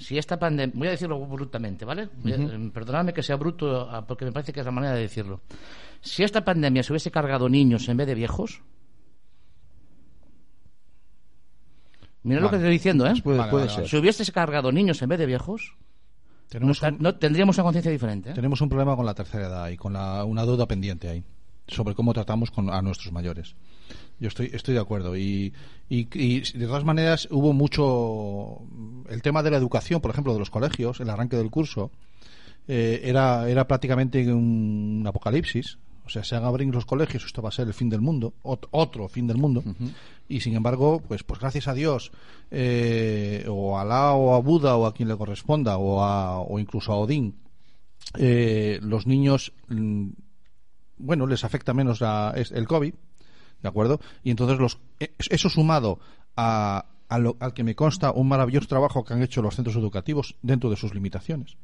si 0.02 0.18
esta 0.18 0.38
pandemia, 0.40 0.74
voy 0.78 0.88
a 0.88 0.92
decirlo 0.92 1.20
brutamente, 1.26 1.86
¿vale? 1.86 2.10
Voy 2.24 2.34
a- 2.34 2.36
eh, 2.36 2.72
Perdonadme 2.74 3.14
que 3.14 3.24
sea 3.24 3.36
bruto, 3.36 3.90
ah, 3.90 4.06
porque 4.06 4.26
me 4.26 4.32
parece 4.32 4.52
que 4.52 4.60
es 4.60 4.66
la 4.66 4.72
manera 4.72 4.94
de 4.96 5.02
decirlo. 5.02 5.42
Si 6.02 6.24
esta 6.24 6.44
pandemia 6.44 6.84
se 6.84 6.92
hubiese 6.92 7.12
cargado 7.12 7.48
niños 7.48 7.88
en 7.90 7.98
vez 7.98 8.08
de 8.08 8.16
viejos, 8.16 8.62
mira 12.24 12.40
lo 12.42 12.50
que 12.50 12.58
estoy 12.58 12.72
diciendo, 12.72 13.06
¿eh? 13.08 13.14
puede, 13.24 13.38
Vale, 13.40 13.52
puede 13.52 13.66
vale, 13.68 13.76
ser. 13.78 13.88
Si 13.90 13.98
hubiese 13.98 14.32
cargado 14.32 14.72
niños 14.72 15.02
en 15.02 15.10
vez 15.10 15.20
de 15.20 15.26
viejos, 15.26 15.76
no, 15.76 16.50
Tenemos 16.50 16.78
esta- 16.78 16.90
un, 16.90 16.98
no 17.00 17.16
tendríamos 17.16 17.58
una 17.58 17.64
conciencia 17.64 17.92
diferente. 17.92 18.32
¿eh? 18.32 18.34
tenemos 18.34 18.60
un 18.62 18.70
problema 18.70 18.96
con 18.96 19.06
la 19.06 19.14
tercera 19.14 19.48
edad 19.48 19.70
y 19.70 19.78
con 19.78 19.94
la- 19.94 20.24
una 20.26 20.46
deuda 20.46 20.66
pendiente 20.68 21.08
ahí 21.10 21.24
sobre 21.68 21.96
cómo 21.96 22.14
tratamos 22.14 22.52
con, 22.52 22.70
a 22.70 22.82
nuestros 22.82 23.14
mayores. 23.14 23.56
Yo 24.20 24.28
estoy, 24.28 24.50
estoy 24.54 24.74
de 24.76 24.80
acuerdo. 24.80 25.16
Y, 25.18 25.54
y, 25.90 26.08
y 26.14 26.40
de 26.42 26.66
todas 26.68 26.84
maneras 26.86 27.28
hubo 27.32 27.54
mucho. 27.54 28.62
El 29.10 29.22
tema 29.22 29.42
de 29.44 29.52
la 29.52 29.58
educación, 29.58 30.02
por 30.02 30.12
ejemplo, 30.12 30.34
de 30.34 30.40
los 30.40 30.50
colegios, 30.50 31.00
el 31.00 31.10
arranque 31.10 31.38
del 31.38 31.50
curso, 31.50 31.92
eh, 32.68 33.02
era, 33.04 33.50
era 33.50 33.68
prácticamente 33.68 34.32
un, 34.32 35.00
un 35.02 35.08
apocalipsis. 35.08 35.78
O 36.06 36.10
sea, 36.10 36.24
se 36.24 36.36
van 36.36 36.44
a 36.46 36.48
abrir 36.48 36.68
los 36.74 36.86
colegios, 36.86 37.24
esto 37.26 37.42
va 37.42 37.50
a 37.50 37.52
ser 37.54 37.68
el 37.68 37.74
fin 37.74 37.88
del 37.90 38.02
mundo, 38.02 38.34
ot- 38.44 38.68
otro 38.72 39.08
fin 39.08 39.28
del 39.28 39.38
mundo. 39.38 39.64
Y 40.28 40.42
sin 40.42 40.56
embargo, 40.56 41.02
pues, 41.08 41.24
pues 41.24 41.40
gracias 41.40 41.68
a 41.68 41.74
Dios, 41.74 42.12
eh, 42.50 43.46
o 43.48 43.78
a 43.78 43.82
Alá 43.82 44.14
o 44.14 44.34
a 44.36 44.40
Buda 44.40 44.76
o 44.78 44.88
a 44.88 44.94
quien 44.94 45.08
le 45.08 45.16
corresponda, 45.16 45.78
o, 45.78 46.04
a, 46.04 46.40
o 46.42 46.60
incluso 46.60 46.92
a 46.92 46.98
Odín, 46.98 47.36
eh, 48.18 48.80
los 48.82 49.06
niños, 49.08 49.54
mm, 49.70 50.10
bueno, 50.98 51.28
les 51.28 51.44
afecta 51.44 51.74
menos 51.74 52.02
la- 52.02 52.34
el 52.36 52.68
COVID, 52.68 52.94
¿de 53.62 53.70
acuerdo? 53.70 54.00
Y 54.24 54.32
entonces 54.32 54.60
los, 54.60 54.78
eh, 55.00 55.14
eso 55.30 55.50
sumado 55.50 56.00
a, 56.36 56.86
a 57.10 57.20
lo- 57.20 57.38
al 57.40 57.54
que 57.54 57.64
me 57.64 57.76
consta 57.76 58.12
un 58.12 58.28
maravilloso 58.28 58.68
trabajo 58.68 59.04
que 59.04 59.14
han 59.14 59.22
hecho 59.22 59.42
los 59.42 59.56
centros 59.56 59.76
educativos 59.76 60.36
dentro 60.42 60.70
de 60.70 60.76
sus 60.76 60.94
limitaciones, 60.94 61.58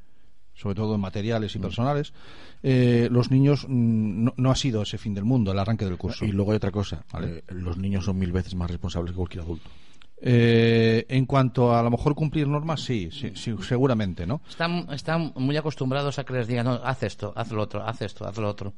sobre 0.54 0.76
todo 0.76 0.96
en 0.96 1.02
materiales 1.02 1.56
y 1.56 1.60
personales, 1.60 2.14
eh, 2.64 3.08
los 3.12 3.30
niños 3.32 3.66
mm, 3.68 4.24
no, 4.26 4.34
no 4.38 4.52
ha 4.52 4.56
sido 4.56 4.82
ese 4.82 4.98
fin 4.98 5.14
del 5.14 5.24
mundo, 5.24 5.52
el 5.52 5.60
arranque 5.60 5.86
del 5.86 5.98
curso. 5.98 6.26
Y 6.26 6.32
luego 6.32 6.52
hay 6.52 6.58
otra 6.58 6.72
cosa, 6.72 7.04
Vale. 7.14 7.38
eh, 7.38 7.44
los 7.54 7.78
niños 7.78 8.06
son 8.06 8.18
mil 8.18 8.32
veces 8.32 8.56
más 8.56 8.70
responsables 8.70 9.12
que 9.12 9.18
cualquier 9.18 9.44
adulto. 9.44 9.70
Eh, 10.20 11.06
en 11.10 11.26
cuanto 11.28 11.72
a, 11.72 11.80
a 11.80 11.84
lo 11.84 11.92
mejor 11.92 12.16
cumplir 12.16 12.48
normas, 12.48 12.82
sí, 12.82 13.10
sí, 13.12 13.32
sí, 13.36 13.54
seguramente, 13.62 14.26
¿no? 14.26 14.42
Están, 14.50 14.88
están 14.92 15.32
muy 15.36 15.56
acostumbrados 15.58 16.18
a 16.18 16.24
que 16.24 16.34
les 16.34 16.48
digan, 16.48 16.66
no, 16.66 16.74
haz 16.84 17.04
esto, 17.04 17.34
haz 17.36 17.52
lo 17.52 17.62
otro, 17.62 17.88
haz 17.88 18.02
esto, 18.02 18.26
haz 18.28 18.36
lo 18.38 18.50
otro. 18.50 18.74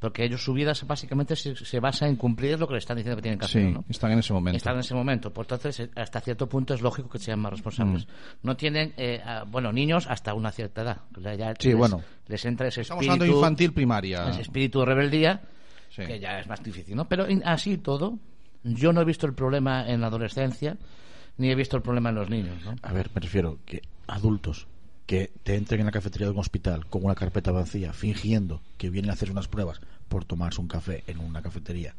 Porque 0.00 0.24
ellos, 0.24 0.42
su 0.42 0.54
vida 0.54 0.72
básicamente 0.86 1.36
se, 1.36 1.54
se 1.54 1.78
basa 1.78 2.08
en 2.08 2.16
cumplir 2.16 2.58
lo 2.58 2.66
que 2.66 2.74
les 2.74 2.82
están 2.82 2.96
diciendo 2.96 3.16
que 3.16 3.22
tienen 3.22 3.38
que 3.38 3.44
hacer. 3.44 3.66
Sí, 3.66 3.70
¿no? 3.72 3.84
están 3.88 4.10
en 4.12 4.18
ese 4.20 4.32
momento. 4.32 4.56
Están 4.56 4.74
en 4.74 4.80
ese 4.80 4.94
momento. 4.94 5.30
Por 5.30 5.46
eh, 5.46 5.90
hasta 5.94 6.20
cierto 6.22 6.48
punto 6.48 6.72
es 6.72 6.80
lógico 6.80 7.08
que 7.10 7.18
sean 7.18 7.38
más 7.38 7.52
responsables. 7.52 8.06
Mm. 8.06 8.10
No 8.46 8.56
tienen, 8.56 8.94
eh, 8.96 9.20
bueno, 9.48 9.70
niños 9.72 10.06
hasta 10.08 10.32
una 10.32 10.50
cierta 10.52 10.82
edad. 10.82 11.00
Ya- 11.36 11.54
Sí, 11.58 11.68
les, 11.68 11.76
bueno. 11.76 12.00
Les 12.28 12.42
entra 12.46 12.66
ese 12.68 12.80
Estamos 12.80 13.02
espíritu, 13.02 13.12
hablando 13.24 13.24
de 13.34 13.38
infantil 13.38 13.72
primaria. 13.74 14.30
ese 14.30 14.40
espíritu 14.40 14.80
de 14.80 14.86
rebeldía, 14.86 15.42
Sí. 15.90 16.02
que 16.06 16.18
ya 16.18 16.40
es 16.40 16.46
más 16.46 16.62
difícil, 16.62 16.96
¿no? 16.96 17.06
Pero 17.06 17.26
así 17.44 17.76
todo, 17.76 18.18
yo 18.64 18.92
no 18.92 19.00
he 19.00 19.04
visto 19.04 19.26
el 19.26 19.34
problema 19.34 19.88
en 19.88 20.00
la 20.00 20.08
adolescencia, 20.08 20.76
ni 21.38 21.50
he 21.50 21.54
visto 21.54 21.76
el 21.76 21.82
problema 21.82 22.10
en 22.10 22.14
los 22.16 22.28
niños, 22.30 22.56
¿no? 22.64 22.74
A 22.82 22.92
ver, 22.92 23.10
me 23.14 23.20
refiero 23.20 23.58
que 23.64 23.82
adultos 24.06 24.66
que 25.06 25.32
te 25.42 25.56
entren 25.56 25.80
en 25.80 25.86
la 25.86 25.92
cafetería 25.92 26.26
de 26.28 26.32
un 26.34 26.38
hospital 26.38 26.86
con 26.86 27.04
una 27.04 27.14
carpeta 27.14 27.50
vacía, 27.50 27.92
fingiendo 27.92 28.60
que 28.78 28.90
vienen 28.90 29.10
a 29.10 29.14
hacer 29.14 29.30
unas 29.30 29.48
pruebas 29.48 29.80
por 30.08 30.24
tomarse 30.24 30.60
un 30.60 30.68
café 30.68 31.02
en 31.06 31.18
una 31.18 31.42
cafetería. 31.42 31.94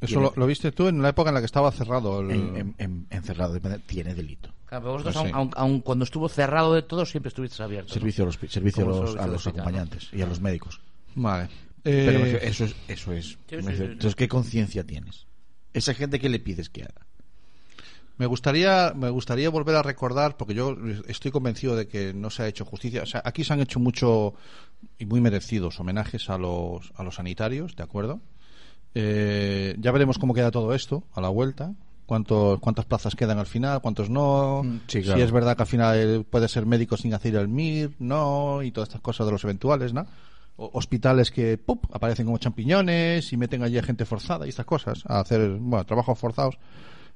Eso 0.00 0.20
lo, 0.20 0.32
lo 0.36 0.46
viste 0.46 0.70
tú 0.72 0.86
en 0.88 1.00
la 1.02 1.10
época 1.10 1.30
en 1.30 1.34
la 1.34 1.40
que 1.40 1.46
estaba 1.46 1.70
cerrado 1.72 2.20
el... 2.20 2.30
en- 2.30 2.56
en- 2.56 2.74
en- 2.78 3.06
encerrado, 3.10 3.54
de- 3.54 3.78
tiene 3.80 4.14
delito. 4.14 4.50
Claro, 4.66 4.82
pero 4.84 4.92
vosotros, 4.92 5.14
Pues 5.14 5.26
sí. 5.26 5.32
aun, 5.34 5.50
aun- 5.50 5.52
aun 5.56 5.80
cuando 5.80 6.04
estuvo 6.04 6.28
cerrado 6.28 6.74
de 6.74 6.82
todo, 6.82 7.04
siempre 7.06 7.28
estuvisteis 7.28 7.60
abiertos. 7.60 7.90
¿no? 7.90 7.94
Servicio 8.00 8.24
a 8.24 8.26
los, 8.26 8.34
servicio 8.36 8.82
a 8.82 8.86
Como 8.86 9.00
los, 9.00 9.10
servicio 9.12 9.20
a 9.22 9.26
de 9.26 9.32
los 9.32 9.46
hospital, 9.46 9.60
acompañantes 9.60 10.08
y 10.12 10.22
a 10.22 10.26
los 10.26 10.40
médicos. 10.40 10.80
Vale. 11.14 11.48
Pero 11.82 12.24
Eh, 12.26 12.38
eso 12.42 12.64
es. 12.64 12.74
Eso 12.88 13.12
es 13.12 13.26
Sí, 13.26 13.56
me 13.56 13.62
sí, 13.62 13.68
refiero, 13.68 13.86
sí. 13.86 13.92
Entonces, 13.92 14.14
¿qué 14.16 14.28
conciencia 14.28 14.84
tienes? 14.84 15.26
Esa 15.74 15.92
gente 15.92 16.18
que 16.18 16.28
le 16.28 16.38
pides 16.38 16.70
que 16.70 16.84
haga. 16.84 17.06
Me 18.16 18.26
gustaría, 18.26 18.92
me 18.94 19.10
gustaría 19.10 19.50
volver 19.50 19.74
a 19.74 19.82
recordar, 19.82 20.36
porque 20.36 20.54
yo 20.54 20.76
estoy 21.08 21.32
convencido 21.32 21.74
de 21.74 21.88
que 21.88 22.14
no 22.14 22.30
se 22.30 22.44
ha 22.44 22.46
hecho 22.46 22.64
justicia. 22.64 23.02
O 23.02 23.06
sea, 23.06 23.22
aquí 23.24 23.42
se 23.42 23.52
han 23.52 23.60
hecho 23.60 23.80
mucho 23.80 24.34
y 24.98 25.04
muy 25.04 25.20
merecidos 25.20 25.80
homenajes 25.80 26.30
a 26.30 26.38
los, 26.38 26.92
a 26.94 27.02
los 27.02 27.16
sanitarios, 27.16 27.74
¿de 27.74 27.82
acuerdo? 27.82 28.20
Eh, 28.94 29.74
ya 29.80 29.90
veremos 29.90 30.18
cómo 30.18 30.32
queda 30.32 30.52
todo 30.52 30.74
esto 30.74 31.02
a 31.12 31.20
la 31.20 31.28
vuelta. 31.28 31.74
Cuánto, 32.06 32.58
cuántas 32.60 32.84
plazas 32.84 33.16
quedan 33.16 33.38
al 33.38 33.46
final, 33.46 33.80
cuántos 33.80 34.10
no. 34.10 34.62
Mm, 34.62 34.80
sí, 34.86 35.00
claro. 35.02 35.18
Si 35.18 35.24
es 35.24 35.32
verdad 35.32 35.56
que 35.56 35.62
al 35.62 35.68
final 35.68 36.26
puede 36.28 36.48
ser 36.48 36.66
médico 36.66 36.98
sin 36.98 37.14
hacer 37.14 37.34
el 37.34 37.48
MIR, 37.48 37.92
no, 37.98 38.62
y 38.62 38.70
todas 38.72 38.90
estas 38.90 39.00
cosas 39.00 39.24
de 39.26 39.32
los 39.32 39.42
eventuales, 39.42 39.94
¿no? 39.94 40.06
Hospitales 40.56 41.30
que 41.30 41.58
aparecen 41.92 42.26
como 42.26 42.38
champiñones 42.38 43.32
y 43.32 43.36
meten 43.36 43.62
allí 43.62 43.78
a 43.78 43.82
gente 43.82 44.04
forzada 44.04 44.46
y 44.46 44.50
estas 44.50 44.66
cosas, 44.66 45.02
a 45.06 45.20
hacer, 45.20 45.48
bueno, 45.58 45.84
trabajos 45.84 46.18
forzados. 46.18 46.58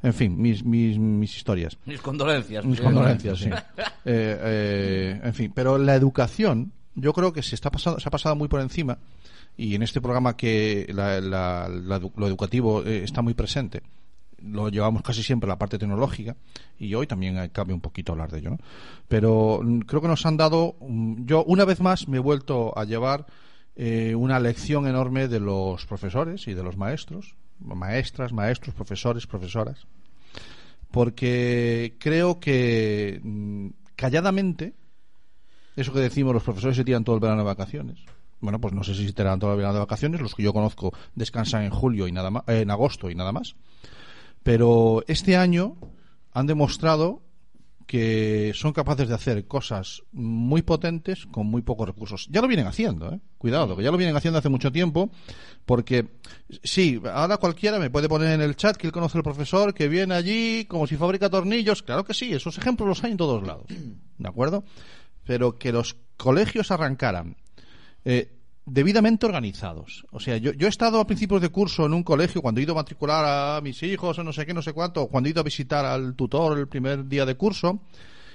En 0.02 0.14
fin, 0.14 0.40
mis, 0.40 0.64
mis, 0.64 0.96
mis 0.98 1.36
historias. 1.36 1.76
Mis 1.84 2.00
condolencias. 2.00 2.64
Mis 2.64 2.80
condolencias, 2.80 3.38
sí. 3.38 3.50
Eh, 4.10 4.38
eh, 4.40 5.20
en 5.22 5.34
fin, 5.34 5.52
pero 5.54 5.76
la 5.76 5.94
educación, 5.94 6.72
yo 6.94 7.12
creo 7.12 7.32
que 7.32 7.42
se 7.42 7.54
está 7.56 7.70
pasando, 7.70 8.00
se 8.00 8.08
ha 8.08 8.10
pasado 8.10 8.34
muy 8.36 8.48
por 8.48 8.60
encima 8.60 8.96
y 9.56 9.74
en 9.74 9.82
este 9.82 10.00
programa 10.00 10.34
que 10.36 10.86
la- 10.94 11.20
la- 11.20 11.68
la 11.68 11.98
lo 11.98 12.26
educativo 12.26 12.82
eh, 12.84 13.02
está 13.04 13.20
muy 13.20 13.34
presente. 13.34 13.82
Lo 14.42 14.68
llevamos 14.68 15.02
casi 15.02 15.22
siempre 15.22 15.48
a 15.48 15.54
la 15.54 15.58
parte 15.58 15.78
tecnológica 15.78 16.36
y 16.78 16.94
hoy 16.94 17.06
también 17.06 17.38
eh, 17.38 17.50
cabe 17.50 17.74
un 17.74 17.80
poquito 17.80 18.12
hablar 18.12 18.30
de 18.30 18.38
ello, 18.38 18.50
¿no? 18.50 18.58
Pero 19.08 19.60
mm, 19.62 19.80
creo 19.80 20.00
que 20.00 20.08
nos 20.08 20.24
han 20.26 20.36
dado, 20.36 20.76
mm, 20.80 21.24
yo 21.24 21.44
una 21.44 21.64
vez 21.64 21.80
más 21.80 22.08
me 22.08 22.18
he 22.18 22.20
vuelto 22.20 22.76
a 22.78 22.84
llevar 22.84 23.26
eh, 23.76 24.14
una 24.14 24.40
lección 24.40 24.86
enorme 24.86 25.28
de 25.28 25.40
los 25.40 25.86
profesores 25.86 26.48
y 26.48 26.54
de 26.54 26.62
los 26.62 26.76
maestros, 26.76 27.36
maestras, 27.58 28.32
maestros, 28.32 28.74
profesores, 28.74 29.26
profesoras, 29.26 29.86
porque 30.90 31.96
creo 31.98 32.40
que 32.40 33.20
mm, 33.22 33.68
calladamente, 33.96 34.74
eso 35.76 35.92
que 35.92 36.00
decimos, 36.00 36.34
los 36.34 36.42
profesores 36.42 36.76
se 36.76 36.84
tiran 36.84 37.04
todo 37.04 37.16
el 37.16 37.20
verano 37.20 37.42
de 37.42 37.46
vacaciones. 37.46 37.98
Bueno, 38.40 38.60
pues 38.60 38.72
no 38.72 38.84
sé 38.84 38.94
si 38.94 39.06
se 39.06 39.12
tiran 39.12 39.38
todo 39.40 39.52
el 39.52 39.56
verano 39.56 39.74
de 39.74 39.80
vacaciones, 39.80 40.20
los 40.20 40.34
que 40.34 40.42
yo 40.42 40.52
conozco 40.52 40.92
descansan 41.14 41.64
en 41.64 41.70
julio 41.70 42.06
y 42.06 42.12
nada 42.12 42.30
más, 42.30 42.44
en 42.46 42.70
agosto 42.70 43.10
y 43.10 43.14
nada 43.14 43.32
más. 43.32 43.56
Pero 44.42 45.02
este 45.06 45.36
año 45.36 45.76
han 46.32 46.46
demostrado 46.46 47.22
que 47.88 48.52
son 48.54 48.74
capaces 48.74 49.08
de 49.08 49.14
hacer 49.14 49.46
cosas 49.46 50.02
muy 50.12 50.60
potentes 50.60 51.24
con 51.24 51.46
muy 51.46 51.62
pocos 51.62 51.88
recursos. 51.88 52.28
Ya 52.30 52.42
lo 52.42 52.46
vienen 52.46 52.66
haciendo, 52.66 53.14
¿eh? 53.14 53.20
Cuidado, 53.38 53.78
que 53.78 53.82
ya 53.82 53.90
lo 53.90 53.96
vienen 53.96 54.14
haciendo 54.14 54.38
hace 54.38 54.50
mucho 54.50 54.70
tiempo, 54.70 55.10
porque 55.64 56.06
sí, 56.62 57.00
ahora 57.10 57.38
cualquiera 57.38 57.78
me 57.78 57.88
puede 57.88 58.06
poner 58.06 58.34
en 58.34 58.42
el 58.42 58.56
chat 58.56 58.76
que 58.76 58.86
él 58.86 58.92
conoce 58.92 59.16
al 59.16 59.24
profesor, 59.24 59.72
que 59.72 59.88
viene 59.88 60.14
allí 60.14 60.66
como 60.66 60.86
si 60.86 60.96
fabrica 60.96 61.30
tornillos. 61.30 61.82
Claro 61.82 62.04
que 62.04 62.12
sí, 62.12 62.30
esos 62.34 62.58
ejemplos 62.58 62.88
los 62.90 63.04
hay 63.04 63.12
en 63.12 63.16
todos 63.16 63.42
lados, 63.46 63.64
¿de 63.68 64.28
acuerdo? 64.28 64.64
Pero 65.24 65.56
que 65.56 65.72
los 65.72 65.96
colegios 66.18 66.70
arrancaran 66.70 67.36
eh, 68.04 68.37
debidamente 68.70 69.26
organizados. 69.26 70.06
O 70.10 70.20
sea, 70.20 70.36
yo, 70.36 70.52
yo 70.52 70.66
he 70.66 70.70
estado 70.70 71.00
a 71.00 71.06
principios 71.06 71.40
de 71.40 71.48
curso 71.48 71.86
en 71.86 71.94
un 71.94 72.02
colegio 72.02 72.42
cuando 72.42 72.60
he 72.60 72.64
ido 72.64 72.72
a 72.72 72.76
matricular 72.76 73.24
a 73.24 73.60
mis 73.60 73.82
hijos 73.82 74.18
o 74.18 74.24
no 74.24 74.32
sé 74.32 74.46
qué, 74.46 74.54
no 74.54 74.62
sé 74.62 74.72
cuánto, 74.72 75.06
cuando 75.08 75.28
he 75.28 75.32
ido 75.32 75.40
a 75.40 75.44
visitar 75.44 75.84
al 75.84 76.14
tutor 76.14 76.58
el 76.58 76.68
primer 76.68 77.06
día 77.08 77.26
de 77.26 77.36
curso, 77.36 77.80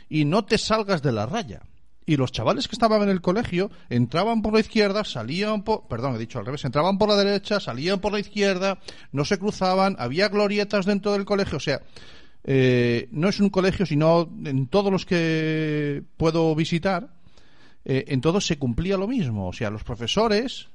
y 0.10 0.26
no 0.26 0.46
te 0.46 0.58
salgas 0.58 1.02
de 1.02 1.12
la 1.12 1.26
raya. 1.26 1.62
Y 2.06 2.18
los 2.18 2.32
chavales 2.32 2.68
que 2.68 2.76
estaban 2.76 3.02
en 3.02 3.10
el 3.10 3.22
colegio 3.22 3.72
entraban 3.90 4.42
por 4.42 4.54
la 4.54 4.60
izquierda, 4.60 5.04
salían 5.06 5.64
por, 5.64 5.88
perdón, 5.88 6.16
he 6.16 6.20
dicho 6.20 6.38
al 6.38 6.46
revés, 6.46 6.66
entraban 6.66 6.98
por 6.98 7.10
la 7.10 7.16
derecha, 7.16 7.60
salían 7.60 8.00
por 8.00 8.12
la 8.12 8.20
izquierda, 8.20 8.80
no 9.12 9.24
se 9.24 9.40
cruzaban, 9.40 9.96
había 10.00 10.28
glorietas 10.28 10.86
dentro 10.86 11.14
del 11.14 11.24
colegio, 11.24 11.58
o 11.58 11.62
sea, 11.62 11.82
eh, 12.44 13.08
no 13.12 13.30
es 13.30 13.40
un 13.40 13.50
colegio, 13.50 13.86
sino 13.86 14.30
en 14.44 14.68
todos 14.68 14.92
los 14.92 15.06
que 15.06 16.04
puedo 16.18 16.54
visitar, 16.56 17.10
eh, 17.86 18.06
en 18.08 18.22
todos 18.22 18.46
se 18.46 18.58
cumplía 18.58 18.98
lo 18.98 19.08
mismo. 19.08 19.48
O 19.48 19.54
sea, 19.54 19.70
los 19.70 19.84
profesores 19.84 20.70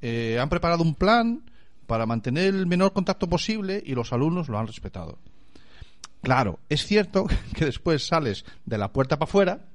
eh, 0.00 0.38
han 0.40 0.48
preparado 0.48 0.82
un 0.82 0.94
plan 0.94 1.44
para 1.86 2.06
mantener 2.06 2.54
el 2.54 2.66
menor 2.66 2.92
contacto 2.92 3.28
posible 3.28 3.82
y 3.84 3.94
los 3.94 4.12
alumnos 4.12 4.48
lo 4.48 4.58
han 4.58 4.66
respetado. 4.66 5.18
Claro, 6.22 6.60
es 6.68 6.86
cierto 6.86 7.26
que 7.54 7.64
después 7.64 8.06
sales 8.06 8.44
de 8.64 8.78
la 8.78 8.92
puerta 8.92 9.18
para 9.18 9.28
afuera 9.28 9.66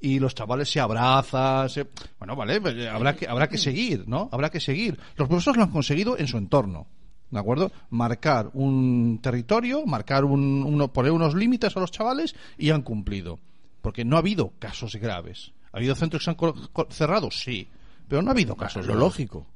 y 0.00 0.18
los 0.18 0.34
chavales 0.34 0.70
se 0.70 0.80
abrazan, 0.80 1.68
se... 1.68 1.86
bueno, 2.18 2.36
vale, 2.36 2.60
pues, 2.60 2.76
eh, 2.76 2.88
habrá 2.88 3.16
que 3.16 3.26
habrá 3.26 3.48
que 3.48 3.58
seguir, 3.58 4.06
¿no? 4.06 4.28
Habrá 4.32 4.50
que 4.50 4.60
seguir. 4.60 4.98
Los 5.16 5.28
profesores 5.28 5.56
lo 5.56 5.64
han 5.64 5.70
conseguido 5.70 6.18
en 6.18 6.28
su 6.28 6.36
entorno. 6.36 6.86
¿De 7.30 7.40
acuerdo? 7.40 7.72
Marcar 7.90 8.50
un 8.52 9.18
territorio, 9.20 9.86
marcar 9.86 10.24
un, 10.24 10.62
uno, 10.62 10.92
poner 10.92 11.10
unos 11.10 11.34
límites 11.34 11.76
a 11.76 11.80
los 11.80 11.90
chavales 11.90 12.36
y 12.58 12.70
han 12.70 12.82
cumplido. 12.82 13.40
Porque 13.80 14.04
no 14.04 14.16
ha 14.16 14.20
habido 14.20 14.52
casos 14.58 14.94
graves. 14.96 15.52
¿Ha 15.74 15.78
habido 15.78 15.94
centros 15.96 16.20
que 16.24 16.24
se 16.24 16.30
han 16.30 16.90
cerrado? 16.90 17.30
Sí. 17.30 17.68
Pero 18.08 18.22
no 18.22 18.30
ha 18.30 18.32
habido 18.32 18.56
casos 18.56 18.86
Lo 18.86 18.92
graves. 18.94 19.00
lógico. 19.00 19.46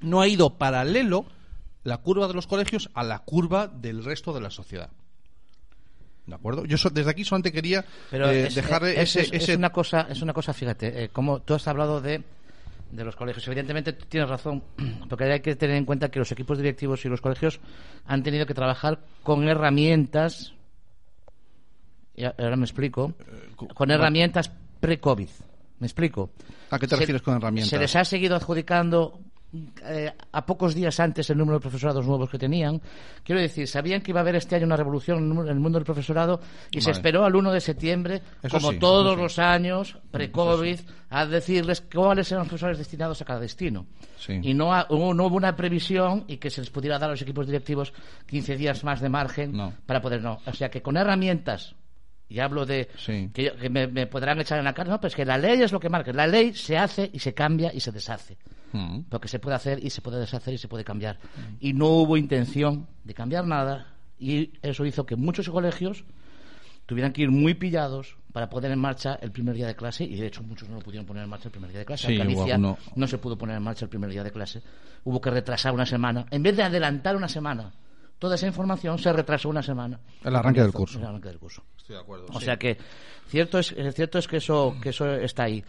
No 0.00 0.20
ha 0.20 0.26
ido 0.28 0.58
paralelo 0.58 1.24
la 1.84 1.98
curva 1.98 2.26
de 2.28 2.34
los 2.34 2.46
colegios 2.46 2.90
a 2.94 3.04
la 3.04 3.20
curva 3.20 3.68
del 3.68 4.04
resto 4.04 4.32
de 4.34 4.40
la 4.40 4.50
sociedad. 4.50 4.90
¿De 6.26 6.34
acuerdo? 6.34 6.64
Yo 6.64 6.76
so- 6.76 6.90
desde 6.90 7.10
aquí 7.10 7.24
solamente 7.24 7.52
quería 7.52 7.84
Pero 8.10 8.28
eh, 8.30 8.46
es, 8.48 8.56
es- 8.56 8.66
ese, 8.66 8.98
es- 8.98 9.16
es 9.16 9.32
ese- 9.44 9.56
una 9.56 9.70
cosa, 9.70 10.06
es 10.10 10.20
una 10.22 10.32
cosa, 10.32 10.52
fíjate, 10.52 11.04
eh, 11.04 11.08
como 11.10 11.40
tú 11.40 11.54
has 11.54 11.66
hablado 11.68 12.00
de, 12.00 12.22
de 12.90 13.04
los 13.04 13.16
colegios. 13.16 13.46
Evidentemente 13.46 13.92
tú 13.92 14.06
tienes 14.06 14.28
razón, 14.28 14.62
porque 15.08 15.24
hay 15.24 15.40
que 15.40 15.56
tener 15.56 15.76
en 15.76 15.84
cuenta 15.84 16.10
que 16.10 16.18
los 16.18 16.30
equipos 16.32 16.58
directivos 16.58 17.04
y 17.04 17.08
los 17.08 17.20
colegios 17.20 17.60
han 18.06 18.22
tenido 18.22 18.44
que 18.46 18.54
trabajar 18.54 19.00
con 19.22 19.48
herramientas, 19.48 20.52
y 22.14 22.24
ahora 22.24 22.56
me 22.56 22.64
explico, 22.64 23.14
Eh, 23.20 23.66
con 23.74 23.90
herramientas 23.90 24.50
pre-COVID. 24.80 25.28
¿Me 25.80 25.86
explico? 25.86 26.30
¿A 26.70 26.78
qué 26.78 26.86
te 26.86 26.94
Se- 26.94 27.00
refieres 27.00 27.22
con 27.22 27.36
herramientas? 27.36 27.70
Se 27.70 27.78
les 27.78 27.96
ha 27.96 28.04
seguido 28.04 28.36
adjudicando 28.36 29.18
eh, 29.84 30.12
a 30.30 30.46
pocos 30.46 30.76
días 30.76 31.00
antes 31.00 31.28
el 31.30 31.38
número 31.38 31.58
de 31.58 31.62
profesorados 31.62 32.06
nuevos 32.06 32.30
que 32.30 32.38
tenían. 32.38 32.80
Quiero 33.24 33.40
decir, 33.40 33.66
sabían 33.66 34.00
que 34.00 34.12
iba 34.12 34.20
a 34.20 34.22
haber 34.22 34.36
este 34.36 34.54
año 34.54 34.66
una 34.66 34.76
revolución 34.76 35.18
en 35.40 35.48
el 35.48 35.58
mundo 35.58 35.78
del 35.78 35.84
profesorado 35.84 36.40
y 36.70 36.80
se 36.80 36.92
esperó 36.92 37.24
al 37.24 37.34
1 37.34 37.50
de 37.50 37.60
septiembre, 37.60 38.22
Eso 38.42 38.58
como 38.58 38.70
sí, 38.72 38.78
todos 38.78 39.16
sí. 39.16 39.22
los 39.22 39.38
años, 39.40 39.98
pre-COVID, 40.12 40.78
a 41.08 41.26
decirles 41.26 41.80
cuáles 41.80 42.30
eran 42.30 42.42
los 42.42 42.48
profesores 42.48 42.78
destinados 42.78 43.20
a 43.22 43.24
cada 43.24 43.40
destino. 43.40 43.86
Y 44.28 44.54
no, 44.54 44.72
ha- 44.72 44.86
hubo- 44.90 45.14
no 45.14 45.26
hubo 45.26 45.36
una 45.36 45.56
previsión 45.56 46.24
y 46.28 46.36
que 46.36 46.50
se 46.50 46.60
les 46.60 46.70
pudiera 46.70 46.98
dar 47.00 47.08
a 47.08 47.12
los 47.14 47.22
equipos 47.22 47.46
directivos 47.46 47.92
15 48.26 48.56
días 48.56 48.84
más 48.84 49.00
de 49.00 49.08
margen 49.08 49.52
No. 49.52 49.72
para 49.86 50.00
poder 50.00 50.22
no. 50.22 50.38
O 50.46 50.52
sea 50.52 50.70
que 50.70 50.80
con 50.82 50.96
herramientas 50.96 51.74
y 52.30 52.38
hablo 52.40 52.64
de 52.64 52.88
Sí. 52.96 53.28
que, 53.34 53.44
yo- 53.44 53.56
que 53.56 53.68
me, 53.68 53.86
me 53.86 54.06
podrán 54.06 54.40
echar 54.40 54.58
en 54.58 54.64
la 54.64 54.72
cara, 54.72 54.88
no, 54.90 55.00
pues 55.00 55.14
que 55.14 55.24
la 55.26 55.36
ley 55.36 55.60
es 55.60 55.72
lo 55.72 55.80
que 55.80 55.90
marca. 55.90 56.12
La 56.14 56.26
ley 56.26 56.54
se 56.54 56.78
hace 56.78 57.10
y 57.12 57.18
se 57.18 57.34
cambia 57.34 57.70
y 57.74 57.80
se 57.80 57.92
deshace. 57.92 58.38
Mm. 58.72 59.00
Lo 59.10 59.20
que 59.20 59.28
se 59.28 59.38
puede 59.40 59.56
hacer 59.56 59.84
y 59.84 59.90
se 59.90 60.00
puede 60.00 60.18
deshacer 60.20 60.54
y 60.54 60.58
se 60.58 60.68
puede 60.68 60.84
cambiar. 60.84 61.18
Y 61.60 61.72
no 61.74 61.88
hubo 61.88 62.16
intención 62.16 62.86
de 63.04 63.12
cambiar 63.14 63.44
nada 63.46 63.88
y 64.18 64.52
eso 64.62 64.86
hizo 64.86 65.04
que 65.04 65.16
muchos 65.16 65.50
colegios 65.50 66.04
tuvieran 66.86 67.12
que 67.12 67.22
ir 67.22 67.30
muy 67.30 67.54
pillados 67.54 68.16
para 68.32 68.48
poner 68.48 68.70
en 68.70 68.78
marcha 68.78 69.18
el 69.22 69.32
primer 69.32 69.54
día 69.56 69.66
de 69.66 69.74
clase 69.74 70.04
y 70.04 70.14
de 70.16 70.26
hecho 70.26 70.42
muchos 70.42 70.68
no 70.68 70.76
lo 70.76 70.82
pudieron 70.82 71.06
poner 71.06 71.24
en 71.24 71.28
marcha 71.30 71.48
el 71.48 71.52
primer 71.52 71.70
día 71.70 71.80
de 71.80 71.84
clase. 71.86 72.06
Sí, 72.06 72.16
Galicia 72.16 72.54
alguno- 72.54 72.78
no 72.94 73.06
se 73.08 73.18
pudo 73.18 73.36
poner 73.36 73.56
en 73.56 73.62
marcha 73.62 73.84
el 73.84 73.88
primer 73.88 74.10
día 74.10 74.22
de 74.22 74.30
clase. 74.30 74.62
Hubo 75.04 75.20
que 75.20 75.30
retrasar 75.30 75.72
una 75.72 75.86
semana. 75.86 76.26
En 76.30 76.42
vez 76.42 76.56
de 76.56 76.62
adelantar 76.62 77.16
una 77.16 77.28
semana, 77.28 77.72
toda 78.20 78.34
esa 78.36 78.46
información 78.46 78.98
se 78.98 79.12
retrasó 79.12 79.48
una 79.48 79.62
semana. 79.62 79.98
El 80.22 80.36
arranque 80.36 80.60
del 80.62 80.72
curso. 80.72 80.98
El 81.00 81.06
arranque 81.06 81.28
del 81.28 81.38
curso. 81.38 81.62
Estoy 81.90 81.96
de 81.96 82.02
acuerdo. 82.02 82.26
O 82.32 82.38
sí. 82.38 82.44
sea 82.44 82.56
que 82.56 82.78
cierto 83.28 83.58
es 83.58 83.72
eh, 83.72 83.90
cierto 83.92 84.18
es 84.18 84.28
que 84.28 84.36
eso 84.38 84.76
que 84.80 84.90
eso 84.90 85.10
está 85.12 85.44
ahí. 85.44 85.64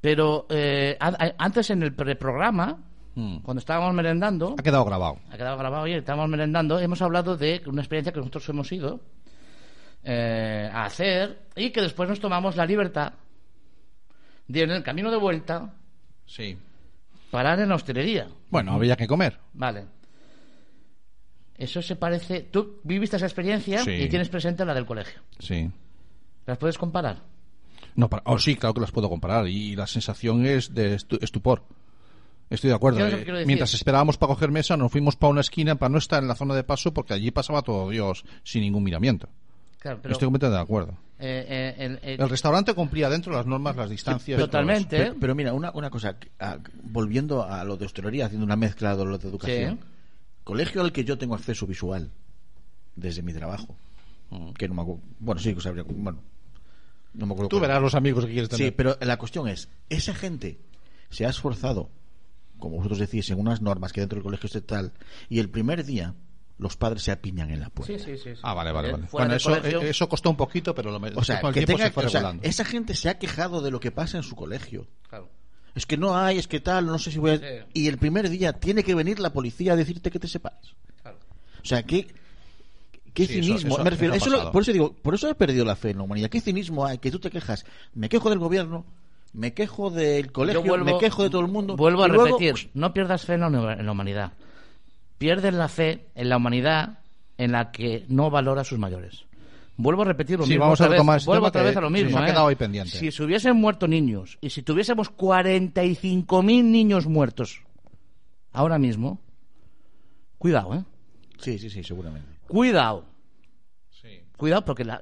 Pero 0.00 0.46
eh, 0.50 0.96
a- 1.00 1.08
a- 1.08 1.34
antes 1.38 1.70
en 1.70 1.82
el 1.82 1.94
preprograma, 1.94 2.78
Mm. 3.14 3.38
cuando 3.38 3.60
estábamos 3.60 3.94
merendando, 3.94 4.54
Ha 4.58 4.62
quedado 4.62 4.84
grabado. 4.84 5.18
ha 5.30 5.36
quedado 5.38 5.56
grabado 5.56 5.84
hoy, 5.84 5.94
estábamos 5.94 6.28
merendando, 6.28 6.78
hemos 6.78 7.00
hablado 7.00 7.34
de 7.36 7.62
una 7.66 7.80
experiencia 7.80 8.12
que 8.12 8.18
nosotros 8.18 8.46
hemos 8.50 8.70
ido 8.72 9.00
eh, 10.04 10.70
a 10.72 10.84
hacer 10.84 11.38
y 11.56 11.70
que 11.70 11.80
después 11.80 12.08
nos 12.08 12.20
tomamos 12.20 12.54
la 12.56 12.66
libertad 12.66 13.14
de 14.46 14.62
en 14.62 14.70
el 14.70 14.82
camino 14.82 15.10
de 15.10 15.16
vuelta 15.16 15.72
Sí. 16.26 16.56
parar 17.30 17.58
en 17.58 17.70
la 17.70 17.74
hostelería. 17.76 18.28
Bueno, 18.50 18.72
había 18.74 18.96
que 18.96 19.06
comer. 19.08 19.38
Vale. 19.54 19.86
Eso 21.58 21.80
se 21.82 21.96
parece. 21.96 22.40
Tú 22.42 22.80
viviste 22.84 23.16
esa 23.16 23.26
experiencia 23.26 23.82
Sí. 23.82 23.92
y 23.92 24.08
tienes 24.08 24.28
presente 24.28 24.64
la 24.64 24.74
del 24.74 24.84
colegio. 24.86 25.20
Sí. 25.38 25.70
¿Las 26.46 26.58
puedes 26.58 26.76
comparar? 26.78 27.22
No, 27.94 28.08
para- 28.10 28.22
oh, 28.26 28.38
sí, 28.38 28.56
claro 28.56 28.74
que 28.74 28.80
las 28.82 28.90
puedo 28.92 29.08
comparar. 29.08 29.48
Y 29.48 29.74
la 29.74 29.86
sensación 29.86 30.44
es 30.46 30.74
de 30.74 30.96
estu- 30.96 31.18
estupor. 31.22 31.62
Estoy 32.50 32.68
de 32.70 32.76
acuerdo. 32.76 32.98
¿Qué 32.98 33.06
es 33.06 33.12
lo 33.12 33.24
que 33.34 33.42
Eh? 33.42 33.46
Mientras 33.46 33.74
esperábamos 33.74 34.18
para 34.18 34.34
coger 34.34 34.50
mesa, 34.50 34.76
nos 34.76 34.92
fuimos 34.92 35.16
para 35.16 35.30
una 35.32 35.40
esquina 35.40 35.74
para 35.76 35.88
no 35.88 35.98
estar 35.98 36.22
en 36.22 36.28
la 36.28 36.34
zona 36.36 36.54
de 36.54 36.62
paso 36.62 36.92
porque 36.92 37.14
allí 37.14 37.30
pasaba 37.30 37.62
todo 37.62 37.88
Dios 37.90 38.24
sin 38.44 38.60
ningún 38.62 38.84
miramiento. 38.84 39.28
Claro, 39.78 39.98
pero, 40.02 40.12
Estoy 40.12 40.26
completamente 40.26 40.56
de 40.56 40.62
acuerdo. 40.62 40.92
eh, 41.18 41.46
eh, 41.48 41.74
el- 41.78 41.98
el- 42.02 42.20
El 42.20 42.28
restaurante 42.28 42.74
cumplía 42.74 43.08
dentro 43.08 43.32
de 43.32 43.38
las 43.38 43.46
normas, 43.46 43.74
las 43.76 43.88
distancias. 43.90 44.38
Totalmente. 44.38 44.96
Pero, 44.96 45.14
pero 45.18 45.34
mira, 45.34 45.52
una, 45.54 45.70
una 45.72 45.90
cosa, 45.90 46.16
ah, 46.38 46.58
volviendo 46.82 47.42
a 47.44 47.64
lo 47.64 47.76
de 47.76 47.86
hostelería, 47.86 48.26
haciendo 48.26 48.44
una 48.44 48.56
mezcla 48.56 48.94
de 48.96 49.04
lo 49.04 49.16
de 49.18 49.28
educación. 49.28 49.78
Sí. 49.82 49.95
Colegio 50.46 50.80
al 50.80 50.92
que 50.92 51.02
yo 51.04 51.18
tengo 51.18 51.34
acceso 51.34 51.66
visual 51.66 52.12
desde 52.94 53.20
mi 53.20 53.32
trabajo. 53.32 53.76
Que 54.56 54.68
no 54.68 54.74
me 54.74 54.82
acuerdo. 54.82 55.02
Bueno, 55.18 55.40
sí, 55.40 55.52
que 55.52 55.60
sabría. 55.60 55.82
Bueno, 55.82 56.22
no 57.14 57.26
me 57.26 57.32
acuerdo. 57.32 57.48
Tú 57.48 57.56
cuál. 57.58 57.62
verás 57.68 57.82
los 57.82 57.96
amigos 57.96 58.24
que 58.24 58.30
quieres 58.30 58.48
tener. 58.48 58.68
Sí, 58.68 58.70
pero 58.70 58.96
la 59.00 59.18
cuestión 59.18 59.48
es: 59.48 59.68
esa 59.88 60.14
gente 60.14 60.60
se 61.10 61.26
ha 61.26 61.30
esforzado, 61.30 61.90
como 62.60 62.76
vosotros 62.76 63.00
decís, 63.00 63.28
en 63.30 63.40
unas 63.40 63.60
normas 63.60 63.92
que 63.92 64.00
dentro 64.02 64.18
del 64.18 64.22
colegio 64.22 64.46
esté 64.46 64.60
tal, 64.60 64.92
y 65.28 65.40
el 65.40 65.50
primer 65.50 65.84
día 65.84 66.14
los 66.58 66.76
padres 66.76 67.02
se 67.02 67.10
apiñan 67.10 67.50
en 67.50 67.58
la 67.58 67.70
puerta. 67.70 67.92
Sí, 67.92 67.98
sí, 67.98 68.16
sí, 68.16 68.34
sí. 68.36 68.40
Ah, 68.44 68.54
vale, 68.54 68.70
vale, 68.70 68.88
Eh, 68.90 68.92
vale. 68.92 69.06
fuera 69.08 69.26
Bueno, 69.26 69.36
eso, 69.36 69.50
colegio- 69.50 69.82
eh, 69.82 69.90
eso 69.90 70.08
costó 70.08 70.30
un 70.30 70.36
poquito, 70.36 70.76
pero 70.76 70.92
lo, 70.96 70.98
O 71.18 71.24
sea, 71.24 71.40
que 71.52 71.66
tenga- 71.66 71.86
se 71.86 71.90
fue 71.90 72.06
o 72.06 72.08
sea, 72.08 72.36
esa 72.42 72.64
gente 72.64 72.94
se 72.94 73.08
ha 73.08 73.18
quejado 73.18 73.62
de 73.62 73.72
lo 73.72 73.80
que 73.80 73.90
pasa 73.90 74.16
en 74.16 74.22
su 74.22 74.36
colegio. 74.36 74.86
Claro. 75.08 75.28
Es 75.76 75.86
que 75.86 75.96
no 75.96 76.16
hay, 76.16 76.38
es 76.38 76.48
que 76.48 76.58
tal, 76.58 76.86
no 76.86 76.98
sé 76.98 77.10
si 77.12 77.18
voy 77.18 77.32
a... 77.32 77.38
Sí. 77.38 77.44
Y 77.74 77.86
el 77.88 77.98
primer 77.98 78.28
día 78.30 78.52
tiene 78.54 78.82
que 78.82 78.94
venir 78.94 79.20
la 79.20 79.30
policía 79.32 79.74
a 79.74 79.76
decirte 79.76 80.10
que 80.10 80.18
te 80.18 80.26
separes. 80.26 80.74
Claro. 81.02 81.18
O 81.62 81.64
sea, 81.64 81.82
qué, 81.84 82.06
qué 83.14 83.26
Sí, 83.26 83.34
eso- 83.34 83.42
cinismo. 83.44 83.74
eso- 83.74 83.84
me 83.84 83.90
refiero, 83.90 84.14
eso 84.14 84.30
lo- 84.30 84.50
por 84.50 84.62
eso 84.62 84.72
digo, 84.72 84.94
por 84.94 85.14
eso 85.14 85.28
he 85.30 85.34
perdido 85.34 85.64
la 85.64 85.76
fe 85.76 85.90
en 85.90 85.98
la 85.98 86.04
humanidad. 86.04 86.30
¿Qué 86.30 86.40
cinismo 86.40 86.84
hay? 86.86 86.98
Que 86.98 87.10
tú 87.10 87.18
te 87.20 87.30
quejas. 87.30 87.64
Me 87.94 88.08
quejo 88.08 88.30
del 88.30 88.38
gobierno, 88.38 88.84
me 89.34 89.52
quejo 89.52 89.90
del 89.90 90.32
colegio, 90.32 90.62
vuelvo- 90.62 90.84
me 90.86 90.98
quejo 90.98 91.22
de 91.24 91.30
todo 91.30 91.42
el 91.42 91.48
mundo. 91.48 91.76
Vuelvo 91.76 92.04
a 92.04 92.08
luego, 92.08 92.24
repetir, 92.38 92.70
no 92.74 92.94
pierdas 92.94 93.24
fe 93.26 93.34
en 93.34 93.40
la, 93.40 93.74
en 93.74 93.84
la 93.84 93.92
humanidad. 93.92 94.32
Pierdes 95.18 95.52
la 95.54 95.68
fe 95.68 96.06
en 96.14 96.28
la 96.30 96.38
humanidad 96.38 97.00
en 97.36 97.52
la 97.52 97.70
que 97.70 98.06
no 98.08 98.30
valora 98.30 98.62
a 98.62 98.64
sus 98.64 98.78
mayores. 98.78 99.24
Vuelvo 99.78 100.02
a 100.02 100.04
repetir 100.06 100.38
lo 100.38 100.44
Sí, 100.44 100.50
mismo. 100.52 100.64
vamos 100.64 100.80
a 100.80 100.88
vez. 100.88 101.00
ese 101.00 101.26
Vuelvo 101.26 101.46
otra 101.46 101.62
vez 101.62 101.76
a 101.76 101.80
lo 101.82 101.90
mismo. 101.90 102.10
se 102.10 102.16
ha 102.18 102.22
¿eh? 102.22 102.26
quedado 102.30 102.46
ahí 102.48 102.54
pendiente. 102.56 102.90
Si 102.98 103.12
se 103.12 103.22
hubiesen 103.22 103.56
muerto 103.56 103.86
niños 103.86 104.38
y 104.40 104.50
si 104.50 104.62
tuviésemos 104.62 105.10
45.000 105.10 106.64
niños 106.64 107.06
muertos 107.06 107.62
ahora 108.52 108.78
mismo, 108.78 109.20
cuidado, 110.38 110.74
¿eh? 110.74 110.84
Sí, 111.38 111.58
sí, 111.58 111.68
sí, 111.68 111.82
seguramente. 111.84 112.26
Cuidado. 112.48 113.04
Sí. 113.90 114.08
Cuidado, 114.36 114.64
porque 114.64 114.84
la- 114.84 115.00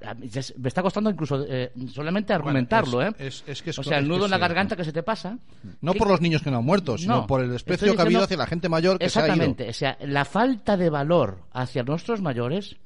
me 0.59 0.69
está 0.69 0.83
costando 0.83 1.11
incluso 1.11 1.45
eh, 1.49 1.73
solamente 1.93 2.33
argumentarlo, 2.33 3.01
es- 3.03 3.09
¿eh? 3.21 3.27
es- 3.27 3.45
es 3.47 3.63
que 3.63 3.71
es- 3.71 3.79
o 3.79 3.83
sea, 3.85 3.99
el 3.99 4.05
es 4.05 4.09
nudo 4.09 4.21
que 4.21 4.25
en 4.27 4.31
la 4.33 4.37
sí. 4.39 4.41
garganta 4.41 4.77
que 4.77 4.85
se 4.85 4.93
te 4.93 5.03
pasa. 5.05 5.39
No 5.81 5.93
¿Qué- 5.93 5.99
por 5.99 6.09
los 6.09 6.21
niños 6.21 6.43
que 6.43 6.51
no 6.51 6.59
han 6.59 6.65
muerto, 6.65 6.99
sino 6.99 7.17
No, 7.21 7.27
por 7.27 7.43
el 7.43 7.51
desprecio 7.51 7.95
que 7.95 7.99
ha 8.01 8.05
habido 8.05 8.25
hacia 8.25 8.37
la 8.37 8.47
gente 8.47 8.69
mayor 8.69 8.99
que 8.99 9.09
se 9.09 9.19
ha 9.21 9.23
ido. 9.23 9.35
Exactamente. 9.35 9.69
O 9.69 9.73
sea, 9.73 9.97
la 10.01 10.25
falta 10.25 10.77
de 10.77 10.91
valor 10.91 11.43
hacia 11.53 11.83
nuestros 11.85 12.21
mayores 12.23 12.77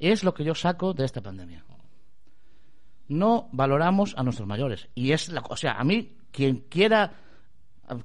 es 0.00 0.24
lo 0.24 0.34
que 0.34 0.44
yo 0.44 0.54
saco 0.54 0.94
de 0.94 1.04
esta 1.04 1.20
pandemia. 1.20 1.64
No 3.08 3.48
valoramos 3.52 4.14
a 4.16 4.22
nuestros 4.22 4.46
mayores. 4.48 4.88
Y 4.94 5.12
es 5.12 5.28
la, 5.28 5.40
o 5.48 5.56
sea, 5.56 5.72
a 5.72 5.84
mí, 5.84 6.16
quien 6.30 6.64
quiera 6.68 7.12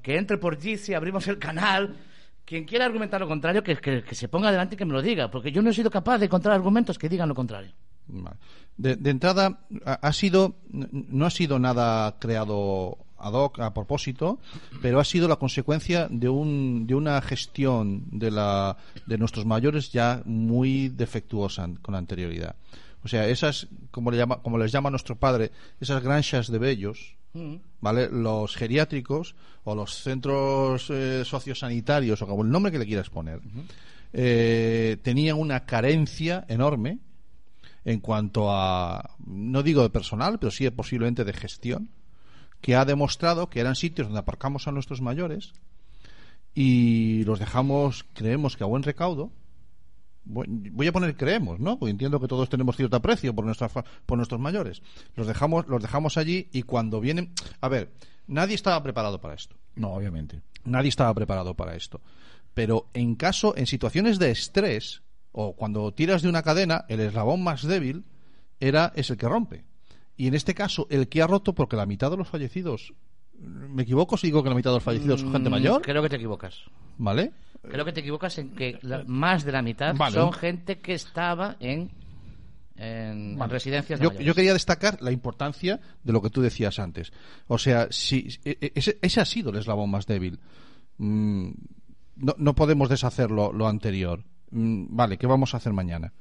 que 0.02 0.18
entre 0.18 0.38
por 0.40 0.60
Jitsi, 0.60 0.94
abrimos 0.96 1.28
el 1.28 1.38
canal, 1.38 1.96
quien 2.44 2.66
quiera 2.66 2.86
argumentar 2.86 3.22
lo 3.22 3.28
contrario, 3.28 3.64
que, 3.64 3.76
que- 3.78 4.16
se 4.16 4.28
ponga 4.28 4.50
adelante 4.50 4.74
y 4.76 4.78
que 4.78 4.86
me 4.86 4.94
lo 4.94 5.02
diga, 5.02 5.30
porque 5.30 5.52
yo 5.52 5.62
no 5.62 5.70
he 5.70 5.74
sido 5.74 5.92
capaz 5.92 6.18
de 6.18 6.26
encontrar 6.26 6.56
argumentos 6.56 6.98
que 6.98 7.08
digan 7.10 7.30
lo 7.30 7.36
contrario. 7.36 7.72
De, 8.78 8.96
de 8.96 9.10
entrada, 9.10 9.60
ha, 9.86 10.14
sido, 10.14 10.56
no 10.70 11.26
ha 11.26 11.30
sido 11.30 11.60
nada 11.60 12.18
creado 12.20 12.98
a 13.18 13.74
propósito, 13.74 14.40
pero 14.82 15.00
ha 15.00 15.04
sido 15.04 15.28
la 15.28 15.38
consecuencia 15.38 16.08
de, 16.10 16.30
un, 16.30 16.86
de 16.88 16.96
una 16.96 17.22
gestión 17.22 18.04
de, 18.12 18.32
la, 18.32 18.78
de 19.06 19.18
nuestros 19.18 19.46
mayores 19.46 19.92
ya 19.92 20.22
muy 20.26 20.90
defectuosa 20.90 21.68
con 21.82 21.96
anterioridad. 21.96 22.56
O 23.04 23.08
sea, 23.08 23.28
esas, 23.28 23.68
como, 23.92 24.12
le 24.12 24.18
llama, 24.18 24.42
como 24.42 24.58
les 24.58 24.72
llama 24.72 24.90
nuestro 24.90 25.16
padre, 25.16 25.52
esas 25.80 26.02
granjas 26.04 26.52
de 26.52 26.58
bellos, 26.58 27.16
¿vale? 27.80 28.10
Los 28.10 28.56
geriátricos 28.56 29.36
o 29.64 29.76
los 29.76 30.02
centros 30.02 30.90
eh, 30.90 31.24
sociosanitarios 31.26 32.22
o 32.22 32.28
como 32.28 32.44
el 32.44 32.50
nombre 32.50 32.72
que 32.72 32.80
le 32.80 32.86
quieras 32.86 33.10
poner, 33.10 33.42
eh, 34.14 34.98
tenían 35.04 35.38
una 35.38 35.66
carencia 35.66 36.46
enorme 36.48 37.00
en 37.84 38.00
cuanto 38.00 38.52
a, 38.52 39.12
no 39.26 39.62
digo 39.62 39.84
de 39.84 39.90
personal, 39.90 40.40
pero 40.40 40.50
sí 40.52 40.68
posiblemente 40.72 41.24
de 41.24 41.34
gestión, 41.34 41.90
que 42.66 42.76
ha 42.76 42.84
demostrado 42.84 43.48
que 43.48 43.60
eran 43.60 43.76
sitios 43.76 44.08
donde 44.08 44.22
aparcamos 44.22 44.68
a 44.68 44.72
nuestros 44.72 45.00
mayores 45.00 45.54
y 46.56 47.24
los 47.26 47.38
dejamos, 47.38 48.08
creemos 48.14 48.58
que 48.58 48.64
a 48.64 48.66
buen 48.66 48.82
recaudo. 48.82 49.32
Voy 50.24 50.88
a 50.88 50.92
poner 50.92 51.16
creemos, 51.16 51.60
¿no? 51.60 51.78
Porque 51.78 51.92
entiendo 51.92 52.20
que 52.20 52.28
todos 52.28 52.50
tenemos 52.50 52.76
cierto 52.76 52.98
aprecio 52.98 53.36
por, 53.36 53.46
por 54.08 54.18
nuestros 54.18 54.42
mayores. 54.42 54.82
Los 55.14 55.28
dejamos, 55.28 55.68
los 55.68 55.80
dejamos 55.80 56.18
allí 56.18 56.50
y 56.54 56.64
cuando 56.64 57.00
vienen. 57.00 57.34
A 57.62 57.70
ver, 57.70 57.92
nadie 58.26 58.56
estaba 58.56 58.82
preparado 58.82 59.22
para 59.22 59.36
esto. 59.36 59.56
No, 59.76 59.94
obviamente. 59.94 60.42
Nadie 60.64 60.90
estaba 60.90 61.14
preparado 61.14 61.54
para 61.54 61.76
esto. 61.76 62.02
Pero 62.56 62.88
en 62.96 63.14
caso, 63.14 63.56
en 63.56 63.68
situaciones 63.68 64.18
de 64.18 64.32
estrés, 64.32 65.04
o 65.32 65.56
cuando 65.56 65.94
tiras 65.94 66.24
de 66.24 66.30
una 66.30 66.42
cadena, 66.42 66.86
el 66.90 67.00
eslabón 67.00 67.44
más 67.44 67.62
débil 67.62 68.06
era, 68.60 68.92
es 68.96 69.12
el 69.12 69.18
que 69.18 69.30
rompe. 69.30 69.66
Y 70.18 70.28
en 70.28 70.34
este 70.34 70.54
caso, 70.54 70.88
el 70.90 71.08
que 71.10 71.22
ha 71.22 71.28
roto, 71.28 71.54
porque 71.54 71.76
la 71.76 71.86
mitad 71.86 72.10
de 72.12 72.18
los 72.18 72.28
fallecidos, 72.28 72.94
¿me 73.40 73.84
equivoco 73.84 74.16
si 74.18 74.28
digo 74.28 74.42
que 74.44 74.50
la 74.50 74.56
mitad 74.56 74.72
de 74.72 74.78
los 74.78 74.84
fallecidos 74.84 75.22
son 75.22 75.32
gente 75.34 75.50
Mm, 75.50 75.52
mayor? 75.52 75.82
Creo 75.82 76.02
que 76.02 76.10
te 76.10 76.16
equivocas. 76.16 76.62
¿Vale? 76.98 77.32
Creo 77.62 77.84
que 77.84 77.92
te 77.92 78.00
equivocas 78.00 78.38
en 78.38 78.52
que 78.56 78.78
la- 78.84 79.04
más 79.08 79.44
de 79.44 79.52
la 79.52 79.62
mitad 79.62 79.96
Vale. 79.96 80.14
son 80.14 80.32
gente 80.32 80.80
que 80.80 80.94
estaba 80.94 81.58
en, 81.60 81.90
residencias 82.78 84.00
de 84.00 84.04
Yo, 84.04 84.10
mayores. 84.10 84.28
yo 84.28 84.36
quería 84.36 84.54
destacar 84.54 85.02
la 85.02 85.12
importancia 85.12 85.80
de 86.04 86.14
lo 86.14 86.22
que 86.22 86.30
tú 86.30 86.42
decías 86.42 86.80
antes. 86.80 87.12
O 87.48 87.58
sea, 87.58 87.88
si, 87.90 88.28
e- 88.44 88.58
e- 88.62 88.72
ese, 88.76 88.98
ese 89.02 89.22
ha 89.22 89.26
sido 89.26 89.50
el 89.50 89.58
eslabón 89.58 89.90
más 89.90 90.06
débil. 90.06 90.40
Mm, 90.98 91.50
no, 92.18 92.36
no 92.38 92.56
podemos 92.56 92.90
deshacer 92.90 93.32
lo, 93.32 93.52
lo 93.52 93.68
anterior. 93.68 94.24
Mm, 94.52 94.96
vale, 94.96 95.18
¿qué 95.18 95.28
vamos 95.28 95.54
a 95.54 95.58
hacer 95.58 95.74
mañana? 95.74 96.14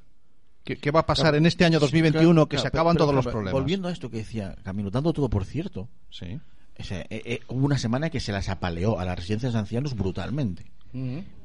¿Qué, 0.65 0.75
qué 0.77 0.91
va 0.91 0.99
a 1.01 1.05
pasar 1.05 1.35
en 1.35 1.45
este 1.45 1.63
año 1.63 1.79
2021 1.79 2.33
Claro, 2.33 2.49
que 2.49 2.57
se 2.57 2.67
acaban 2.67 2.95
pero- 2.95 3.05
todos 3.05 3.11
pero, 3.11 3.23
los 3.23 3.31
problemas? 3.31 3.53
Volviendo 3.53 3.87
a 3.87 3.91
esto 3.91 4.09
que 4.09 4.17
decía 4.17 4.55
Camilo, 4.63 4.89
dando 4.91 5.13
todo 5.13 5.29
por 5.29 5.45
cierto, 5.45 5.87
Sí. 6.09 6.39
o 6.77 6.83
sea, 6.83 7.01
eh, 7.01 7.07
eh, 7.23 7.39
hubo 7.47 7.65
una 7.65 7.77
semana 7.77 8.09
que 8.09 8.19
se 8.19 8.31
las 8.33 8.49
apaleó 8.49 8.99
a 8.99 9.05
las 9.05 9.15
residencias 9.15 9.53
de 9.53 9.59
ancianos 9.59 9.95
brutalmente. 9.95 10.65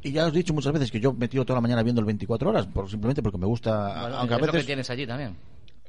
Y 0.03 0.13
ya 0.13 0.27
os 0.27 0.33
he 0.33 0.37
dicho 0.39 0.55
muchas 0.55 0.73
veces 0.73 0.93
que 0.93 1.01
yo 1.01 1.13
me 1.13 1.27
tiro 1.27 1.45
toda 1.45 1.57
la 1.57 1.61
mañana 1.61 1.83
viendo 1.83 2.01
el 2.01 2.07
24 2.07 2.51
horas, 2.51 2.67
por, 2.67 2.89
simplemente 2.89 3.21
porque 3.21 3.37
me 3.37 3.47
gusta, 3.47 4.01
Bueno, 4.03 4.17
aunque 4.19 4.35
a 4.35 4.37
es 4.37 4.41
lo 4.43 4.47
que 4.47 4.53
veces... 4.53 4.67
tienes 4.67 4.91
allí 4.91 5.07
también. 5.09 5.37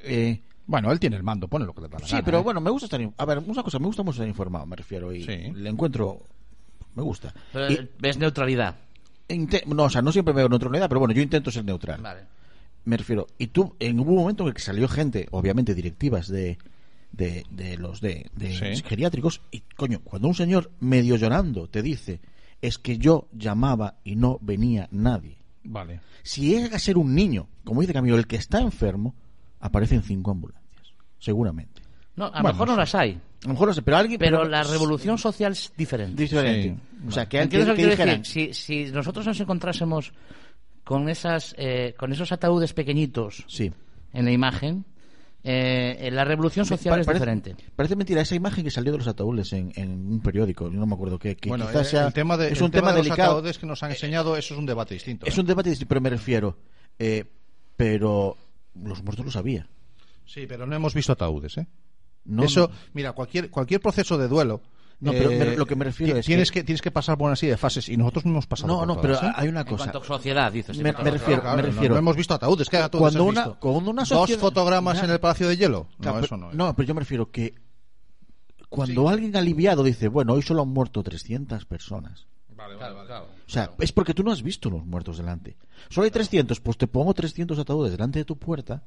eh, 0.02 0.40
Bueno, 0.66 0.90
él 0.92 0.98
tiene 1.00 1.14
el 1.16 1.22
mando, 1.22 1.46
pone 1.48 1.64
lo 1.64 1.72
que 1.72 1.80
le 1.82 1.88
da 1.88 1.98
la 2.00 2.06
sí, 2.06 2.12
gana, 2.12 2.24
pero 2.24 2.38
¿eh? 2.38 2.42
bueno, 2.42 2.60
me 2.60 2.70
gusta 2.70 2.86
estar... 2.86 3.00
A 3.16 3.24
ver, 3.24 3.38
una 3.38 3.62
cosa, 3.62 3.78
me 3.78 3.86
gusta 3.86 4.02
mucho 4.02 4.16
estar 4.16 4.26
informado, 4.28 4.66
me 4.66 4.74
refiero, 4.76 5.12
y 5.12 5.22
Sí. 5.24 5.52
le 5.54 5.70
encuentro... 5.70 6.22
Me 6.96 7.02
gusta. 7.04 7.32
Pero 7.52 7.70
Y- 7.72 7.88
ves 8.00 8.18
neutralidad. 8.18 8.74
inte- 9.28 9.62
no, 9.66 9.84
o 9.84 9.90
sea, 9.90 10.02
no 10.02 10.10
siempre 10.12 10.34
veo 10.34 10.48
neutralidad, 10.48 10.88
pero 10.88 10.98
bueno, 10.98 11.14
yo 11.14 11.22
intento 11.22 11.50
ser 11.52 11.64
neutral. 11.64 12.00
Vale. 12.02 12.20
Me 12.84 12.96
refiero, 12.96 13.26
y 13.38 13.48
tú, 13.48 13.74
en 13.78 14.00
hubo 14.00 14.10
un 14.12 14.16
momento 14.18 14.42
en 14.42 14.48
el 14.48 14.54
que 14.54 14.60
salió 14.62 14.88
gente, 14.88 15.28
obviamente 15.30 15.74
directivas 15.74 16.26
de, 16.28 16.58
de, 17.12 17.44
de 17.50 17.76
los 17.76 18.00
de, 18.00 18.28
de 18.34 18.76
Sí. 18.76 18.82
geriátricos, 18.84 19.40
y 19.52 19.60
coño, 19.76 20.00
cuando 20.02 20.28
un 20.28 20.34
señor 20.34 20.70
medio 20.80 21.16
llorando 21.16 21.68
te 21.68 21.82
dice, 21.82 22.20
es 22.60 22.78
que 22.78 22.98
yo 22.98 23.28
llamaba 23.32 23.98
y 24.04 24.16
no 24.16 24.38
venía 24.40 24.88
nadie. 24.90 25.36
Vale. 25.64 26.00
Si 26.24 26.40
llega 26.48 26.76
a 26.76 26.80
ser 26.80 26.96
un 26.98 27.14
niño, 27.14 27.48
como 27.64 27.80
dice 27.80 27.92
Camilo, 27.92 28.16
el 28.16 28.26
que 28.26 28.36
está 28.36 28.60
enfermo, 28.60 29.14
aparecen 29.60 30.02
cinco 30.02 30.32
ambulancias, 30.32 30.92
seguramente. 31.20 31.82
No, 32.16 32.24
a 32.26 32.28
lo 32.28 32.32
Bueno, 32.42 32.48
mejor 32.48 32.68
no 32.68 32.76
las 32.76 32.94
hay. 32.96 33.12
A 33.12 33.46
lo 33.46 33.52
mejor 33.54 33.68
no 33.68 33.74
sé, 33.74 33.82
pero 33.82 33.96
alguien... 33.96 34.18
Pero 34.18 34.44
la 34.44 34.62
revolución 34.64 35.18
social 35.18 35.52
es 35.52 35.72
diferente. 35.76 36.20
Diferente. 36.20 36.68
Sí. 37.00 37.06
O 37.08 37.10
sea, 37.10 37.28
que 37.28 37.38
antes 37.40 37.60
¿Entiendes 37.60 37.68
lo 37.68 37.74
que 37.74 37.76
que 37.76 37.82
quiero 37.88 37.90
dijeran... 38.02 38.22
decir? 38.22 38.54
Si, 38.54 38.84
si 38.86 38.92
nosotros 38.92 39.26
nos 39.26 39.40
encontrásemos 39.40 40.12
con 40.84 41.08
esas 41.08 41.54
eh, 41.58 41.94
con 41.98 42.12
esos 42.12 42.32
ataúdes 42.32 42.72
pequeñitos 42.72 43.44
Sí. 43.48 43.72
en 44.12 44.24
la 44.24 44.30
imagen, 44.32 44.84
eh, 45.44 46.08
la 46.12 46.24
revolución 46.24 46.64
social 46.64 46.94
Pa- 46.94 47.00
es 47.00 47.06
parece, 47.06 47.20
diferente. 47.24 47.56
Parece 47.74 47.96
mentira 47.96 48.20
esa 48.20 48.34
imagen 48.34 48.62
que 48.64 48.70
salió 48.70 48.92
de 48.92 48.98
los 48.98 49.06
ataúdes 49.08 49.52
en, 49.52 49.72
en 49.76 49.90
un 50.12 50.20
periódico, 50.20 50.70
yo 50.70 50.78
no 50.78 50.86
me 50.86 50.94
acuerdo 50.94 51.18
qué. 51.18 51.36
Que 51.36 51.48
Bueno, 51.48 51.66
quizás 51.66 51.88
eh, 51.88 51.90
sea- 51.90 52.06
el 52.06 52.12
tema 52.12 52.36
de, 52.36 52.52
es 52.52 52.58
el 52.58 52.64
un 52.64 52.70
tema, 52.70 52.92
de 52.92 52.98
los 52.98 53.06
delicado. 53.06 53.32
ataúdes 53.32 53.58
que 53.58 53.66
nos 53.66 53.82
han 53.82 53.90
enseñado, 53.90 54.36
eso 54.36 54.54
es 54.54 54.58
un 54.58 54.66
debate 54.66 54.94
distinto. 54.94 55.26
Es 55.26 55.36
¿eh? 55.36 55.40
un 55.40 55.46
debate, 55.46 55.70
distinto, 55.70 55.88
pero 55.88 56.00
me 56.00 56.10
refiero. 56.10 56.56
eh, 56.98 57.24
pero 57.76 58.36
los 58.74 59.02
muertos 59.02 59.24
lo 59.24 59.30
sabía. 59.32 59.66
Sí, 60.26 60.46
pero 60.46 60.66
no 60.66 60.76
hemos 60.76 60.94
visto 60.94 61.12
ataúdes, 61.12 61.58
¿eh? 61.58 61.66
No, 62.24 62.44
Eso, 62.44 62.68
no. 62.70 62.76
mira, 62.94 63.12
cualquier 63.12 63.50
cualquier 63.50 63.80
proceso 63.80 64.16
de 64.16 64.28
duelo. 64.28 64.60
No, 65.02 65.10
pero 65.12 65.30
eh, 65.32 65.38
me- 65.38 65.56
lo 65.56 65.66
que 65.66 65.74
me 65.76 65.84
refiero 65.84 66.16
es 66.16 66.24
tienes 66.26 66.50
que- 66.50 66.60
que... 66.60 66.64
tienes 66.64 66.80
que 66.80 66.90
pasar 66.90 67.18
por 67.18 67.26
una 67.26 67.36
serie 67.36 67.52
de 67.52 67.56
fases 67.58 67.88
y 67.88 67.96
nosotros 67.96 68.24
no 68.24 68.30
hemos 68.32 68.46
pasado 68.46 68.68
No, 68.72 68.78
por 68.78 68.86
no, 68.88 68.96
todas, 68.96 69.18
pero 69.18 69.30
¿eh? 69.30 69.34
hay 69.36 69.48
una 69.48 69.60
En 69.62 69.66
cosa. 69.66 69.76
cuanto 69.90 69.98
a 69.98 70.04
sociedad, 70.04 70.52
dices. 70.52 70.78
Me- 70.78 70.90
en 70.90 70.96
refiero- 70.96 71.42
me 71.56 71.62
refiero- 71.62 71.94
No, 71.94 71.98
hemos 71.98 72.16
visto 72.16 72.34
ataúdes. 72.34 72.68
¿Qué 72.68 72.76
ataúdes 72.76 73.00
Cuando 73.12 73.22
has 73.24 73.28
una- 73.28 73.44
visto? 73.46 73.60
cuando 73.60 73.90
una 73.90 74.02
¿Dos 74.02 74.08
sociedad- 74.08 74.40
fotogramas 74.40 74.98
Ya. 74.98 75.04
en 75.04 75.10
el 75.10 75.20
Palacio 75.20 75.48
de 75.48 75.56
Hielo? 75.56 75.88
No, 75.90 76.02
Claro, 76.02 76.20
eso 76.20 76.36
no 76.36 76.50
es. 76.50 76.56
No, 76.56 76.74
pero 76.76 76.86
yo 76.88 76.94
me 76.94 77.00
refiero 77.00 77.30
que 77.30 77.54
cuando 78.68 79.08
alguien 79.08 79.36
aliviado 79.36 79.82
dice, 79.82 80.08
bueno, 80.08 80.32
hoy 80.34 80.42
solo 80.42 80.62
han 80.62 80.68
muerto 80.68 81.02
300 81.02 81.64
personas. 81.66 82.26
Vale, 82.54 82.76
Claro, 82.76 83.04
claro. 83.06 83.24
O 83.46 83.50
sea, 83.50 83.72
es 83.80 83.92
porque 83.92 84.14
tú 84.14 84.22
no 84.22 84.30
has 84.30 84.42
visto 84.42 84.70
los 84.70 84.86
muertos 84.86 85.18
delante. 85.18 85.56
Solo 85.90 86.04
hay 86.04 86.10
300, 86.10 86.60
pues 86.60 86.78
te 86.78 86.86
pongo 86.86 87.12
300 87.12 87.58
ataúdes 87.58 87.90
delante 87.92 88.20
de 88.20 88.24
tu 88.24 88.38
puerta 88.38 88.84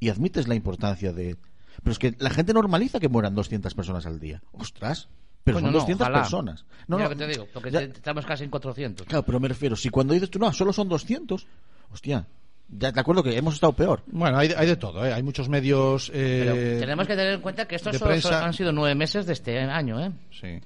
y 0.00 0.08
admites 0.08 0.48
la 0.48 0.56
importancia 0.56 1.12
de... 1.12 1.36
Pero 1.82 1.92
es 1.92 1.98
que 1.98 2.14
la 2.18 2.30
gente 2.30 2.52
normaliza 2.52 2.98
que 3.00 3.08
mueran 3.08 3.34
200 3.34 3.72
personas 3.74 4.04
al 4.06 4.18
día. 4.20 4.42
Ostras, 4.52 5.08
pero 5.44 5.58
Coño, 5.58 5.66
son 5.66 5.72
no, 5.74 5.78
200 5.80 6.00
ojalá. 6.06 6.18
personas. 6.22 6.64
No, 6.88 6.96
Mira 6.96 7.08
no, 7.08 7.14
lo 7.14 7.16
que 7.18 7.24
te 7.26 7.30
digo, 7.30 7.48
porque 7.52 7.70
ya- 7.70 7.80
estamos 7.82 8.24
casi 8.26 8.44
en 8.44 8.50
400. 8.50 9.06
Claro, 9.06 9.22
pero 9.24 9.38
me 9.38 9.48
refiero, 9.48 9.76
si 9.76 9.90
cuando 9.90 10.14
dices 10.14 10.30
tú, 10.30 10.38
no, 10.38 10.52
solo 10.52 10.72
son 10.72 10.88
200, 10.88 11.46
hostia, 11.92 12.26
ya 12.68 12.92
te 12.92 12.98
acuerdo 13.00 13.22
que 13.22 13.36
hemos 13.36 13.54
estado 13.54 13.72
peor. 13.74 14.02
Bueno, 14.06 14.38
hay, 14.38 14.52
hay 14.56 14.66
de 14.66 14.76
todo, 14.76 15.04
¿eh? 15.06 15.12
Hay 15.12 15.22
muchos 15.22 15.48
medios... 15.48 16.10
eh, 16.14 16.40
Pero 16.46 16.80
tenemos 16.80 17.06
que 17.06 17.14
tener 17.14 17.34
en 17.34 17.40
cuenta 17.42 17.66
que 17.66 17.76
estos 17.76 17.96
solo- 17.96 18.10
prensa- 18.10 18.28
solo 18.30 18.44
han 18.46 18.52
sido 18.54 18.72
nueve 18.72 18.94
meses 18.94 19.26
de 19.26 19.34
este 19.34 19.58
año, 19.60 20.00
¿eh? 20.00 20.10
Sí, 20.30 20.60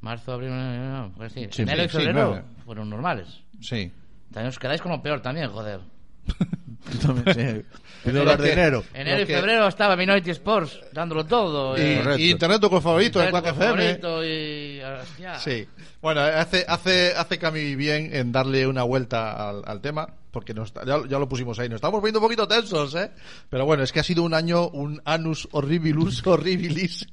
Marzo, 0.00 0.32
abril, 0.32 0.50
no, 0.50 1.08
no, 1.08 1.12
pues 1.14 1.32
sí, 1.32 1.46
Sí, 1.50 1.62
enero 1.62 1.80
sí, 1.82 1.86
y 1.86 1.88
sí, 1.90 1.96
febrero 1.98 2.26
nueve. 2.30 2.44
fueron 2.64 2.88
normales. 2.88 3.28
sí. 3.60 3.92
También 4.32 4.48
os 4.50 4.58
quedáis 4.60 4.80
con 4.80 4.92
lo 4.92 5.02
peor 5.02 5.20
también, 5.20 5.50
joder. 5.50 5.80
De 8.04 8.52
enero. 8.52 8.82
Enero 8.94 9.22
y 9.22 9.26
que- 9.26 9.34
febrero 9.36 9.68
estaba 9.68 9.94
Minority 9.94 10.30
Sports 10.30 10.80
dándolo 10.92 11.26
todo. 11.26 11.76
Y, 11.76 11.80
eh, 11.82 12.02
y 12.18 12.30
Internet 12.30 12.60
tu 12.60 12.80
favorito, 12.80 13.20
en 13.20 13.26
Internet 13.26 13.30
Quack 13.30 13.46
FM. 13.56 13.94
favorito 13.98 14.24
y, 14.24 14.80
hostia. 14.80 15.38
Sí. 15.38 15.66
Bueno, 16.00 16.22
hace, 16.22 16.64
hace, 16.66 17.12
hace 17.14 17.38
Cami 17.38 17.74
bien 17.76 18.08
en 18.14 18.32
darle 18.32 18.66
una 18.66 18.84
vuelta 18.84 19.50
al, 19.50 19.62
al 19.66 19.80
tema, 19.82 20.08
porque 20.30 20.54
nos, 20.54 20.72
ya, 20.72 21.02
ya 21.06 21.18
lo 21.18 21.28
pusimos 21.28 21.58
ahí. 21.58 21.68
Nos 21.68 21.76
estamos 21.76 22.00
poniendo 22.00 22.20
un 22.20 22.24
poquito 22.24 22.48
tensos, 22.48 22.94
¿eh? 22.94 23.10
Pero 23.50 23.66
bueno, 23.66 23.82
es 23.82 23.92
que 23.92 24.00
ha 24.00 24.04
sido 24.04 24.22
un 24.22 24.32
año, 24.32 24.68
un 24.68 25.02
anus 25.04 25.46
horribilus 25.52 26.22
horribilis 26.26 27.06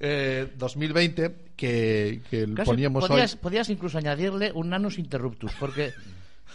eh, 0.00 0.50
2020 0.56 1.36
que, 1.56 2.22
que 2.30 2.54
Casi 2.54 2.70
poníamos 2.70 3.06
podías, 3.06 3.34
hoy. 3.34 3.38
podías 3.42 3.68
incluso 3.68 3.98
añadirle 3.98 4.50
un 4.54 4.70
nanus 4.70 4.98
interruptus, 4.98 5.52
porque 5.60 5.92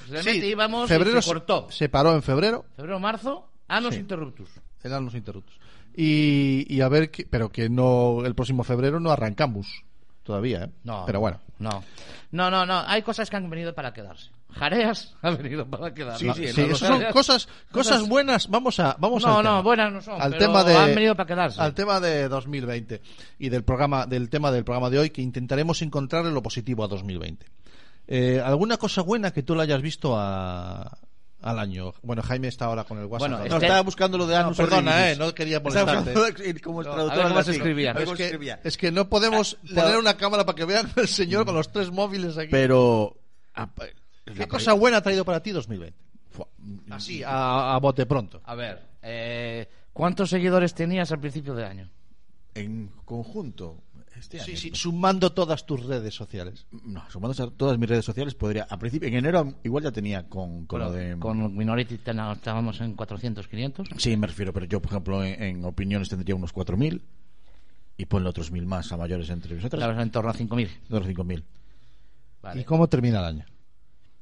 realmente 0.10 0.42
Sí, 0.42 0.48
íbamos 0.48 0.88
febrero 0.90 1.20
y 1.20 1.22
se 1.22 1.28
cortó. 1.30 1.68
se 1.70 1.90
paró 1.90 2.14
en 2.14 2.22
febrero, 2.24 2.66
Febrero, 2.76 3.00
marzo, 3.00 3.50
anus 3.68 3.94
Sí. 3.96 4.00
interruptus. 4.02 4.50
el 4.84 4.94
anus 4.94 5.16
interruptus. 5.16 5.60
Y, 5.96 6.66
y 6.74 6.82
a 6.82 6.90
ver, 6.90 7.10
que- 7.12 7.26
pero 7.26 7.50
que 7.50 7.70
no, 7.70 8.24
el 8.26 8.36
próximo 8.36 8.64
febrero 8.64 9.00
no 9.00 9.12
arrancamos 9.12 9.84
todavía, 10.24 10.66
¿eh? 10.66 10.70
No. 10.84 11.04
Pero 11.06 11.20
bueno. 11.20 11.40
No. 11.60 11.84
No, 12.32 12.52
no, 12.52 12.66
no. 12.66 12.84
Hay 12.86 13.02
cosas 13.02 13.30
que 13.30 13.36
han 13.36 13.50
venido 13.50 13.74
para 13.74 13.94
quedarse. 13.94 14.30
Jareas 14.54 15.16
ha 15.22 15.32
venido 15.32 15.66
para 15.68 15.94
quedarse. 15.94 16.26
Sí, 16.34 16.48
sí, 16.48 16.54
Sí, 16.54 16.62
no, 16.62 16.68
eso 16.68 16.76
son 16.86 17.00
Jareas- 17.00 17.14
cosas, 17.14 17.48
cosas 17.72 18.08
buenas. 18.08 18.48
Vamos 18.50 18.80
a, 18.80 18.96
vamos 19.00 19.24
No, 19.24 19.30
al 19.40 19.44
no, 19.44 19.50
tema. 19.50 19.62
buenas 19.62 19.94
no 19.94 20.02
son, 20.02 20.22
Al 20.22 20.32
pero 20.32 20.46
tema 20.46 20.64
de, 20.64 20.76
han 20.78 20.96
venido 20.96 21.16
para 21.16 21.28
quedarse. 21.28 21.60
Al 21.62 21.74
tema 21.74 22.00
de 22.00 22.28
2020 22.30 23.02
y 23.40 23.50
del 23.50 23.64
programa, 23.64 24.06
del 24.06 24.30
tema 24.30 24.52
del 24.52 24.64
programa 24.64 24.90
de 24.90 25.00
hoy, 25.00 25.10
que 25.10 25.22
intentaremos 25.22 25.82
encontrarle 25.82 26.32
lo 26.32 26.44
positivo 26.44 26.84
a 26.84 26.88
2020. 26.88 27.46
Eh, 28.08 28.41
¿Alguna 28.43 28.78
cosa 28.78 29.02
buena 29.02 29.32
que 29.32 29.43
tú 29.43 29.54
le 29.56 29.63
hayas 29.63 29.82
visto 29.82 30.15
a- 30.17 30.98
al 31.41 31.60
año? 31.60 31.93
Bueno, 32.02 32.22
Jaime 32.24 32.48
está 32.48 32.65
ahora 32.65 32.84
con 32.86 32.98
el 33.00 33.06
WhatsApp. 33.06 33.30
Bueno. 33.30 33.38
No, 33.39 33.43
Este- 33.56 33.65
estaba 33.65 33.82
buscando 33.82 34.17
lo 34.17 34.26
de 34.28 34.36
No, 34.36 34.39
Anus 34.41 34.58
perdona, 34.58 35.12
eh, 35.12 35.15
no 35.17 35.34
quería 35.36 35.60
molestarte. 35.60 36.13
como 36.62 36.84
No, 36.84 36.91
traductor 36.91 37.20
a 37.20 37.24
ver 37.28 37.43
cómo 37.46 37.52
escribía. 37.52 37.91
Es, 37.91 38.12
que, 38.13 38.60
es 38.63 38.78
que 38.78 38.91
no 38.91 39.10
podemos 39.10 39.58
La- 39.63 39.84
poner 39.84 39.98
una 39.98 40.15
cámara 40.17 40.46
para 40.46 40.56
que 40.56 40.65
vean 40.65 40.89
al 40.96 41.08
señor 41.08 41.46
con 41.46 41.56
los 41.56 41.72
tres 41.72 41.91
móviles 41.91 42.38
aquí. 42.38 42.50
Pero... 42.50 43.17
a- 43.56 43.70
¿Qué 44.26 44.34
la- 44.36 44.48
cosa 44.48 44.74
buena 44.74 44.98
ha 44.98 45.02
traído 45.02 45.24
para 45.26 45.41
ti 45.43 45.52
2020? 45.52 45.98
Fua, 46.30 46.48
Así, 46.91 47.24
a, 47.24 47.76
a 47.76 47.80
bote 47.80 48.06
pronto. 48.06 48.41
A 48.46 48.56
ver, 48.56 48.82
eh, 49.02 49.67
¿cuántos 49.93 50.30
seguidores 50.30 50.74
tenías 50.74 51.12
al 51.12 51.20
principio 51.20 51.56
de 51.56 51.65
año? 51.65 51.89
En 52.56 52.89
conjunto, 53.06 53.84
este 54.18 54.40
Sí, 54.40 54.56
sí, 54.58 54.72
sumando 54.74 55.32
todas 55.32 55.66
tus 55.66 55.86
redes 55.86 56.14
sociales. 56.16 56.66
No, 56.84 57.04
sumándose 57.10 57.44
a 57.44 57.48
todas 57.48 57.78
mis 57.78 57.90
redes 57.90 58.06
sociales 58.06 58.34
podría... 58.36 58.68
A 58.70 58.78
principio, 58.80 59.08
en 59.08 59.16
enero 59.16 59.54
igual 59.64 59.84
ya 59.84 59.92
tenía 59.92 60.28
con, 60.28 60.66
con 60.66 60.80
lo 60.80 60.92
de... 60.92 61.18
Con 61.20 61.56
Minority 61.56 61.98
ten- 61.98 62.20
estábamos 62.20 62.80
en 62.82 62.94
400, 62.96 63.48
500. 63.48 63.88
Sí, 63.98 64.18
me 64.18 64.28
refiero, 64.28 64.52
pero 64.54 64.66
yo, 64.66 64.82
por 64.82 64.92
ejemplo, 64.92 65.24
en, 65.24 65.42
en 65.42 65.66
opiniones 65.66 66.10
tendría 66.10 66.36
unos 66.36 66.54
4.000 66.54 67.02
y 67.98 68.06
ponle 68.06 68.30
otros 68.30 68.52
1.000 68.52 68.66
más 68.66 68.92
a 68.92 68.98
mayores 68.98 69.30
entre 69.30 69.56
nosotros. 69.56 69.80
Estábamos 69.80 70.04
en 70.04 70.12
torno 70.12 70.30
a 70.30 70.34
5.000. 70.34 70.70
De 70.90 71.00
los 71.00 71.08
5.000. 71.08 71.44
Vale. 72.42 72.62
¿Y 72.62 72.64
cómo 72.64 72.88
termina 72.88 73.20
el 73.20 73.26
año? 73.26 73.46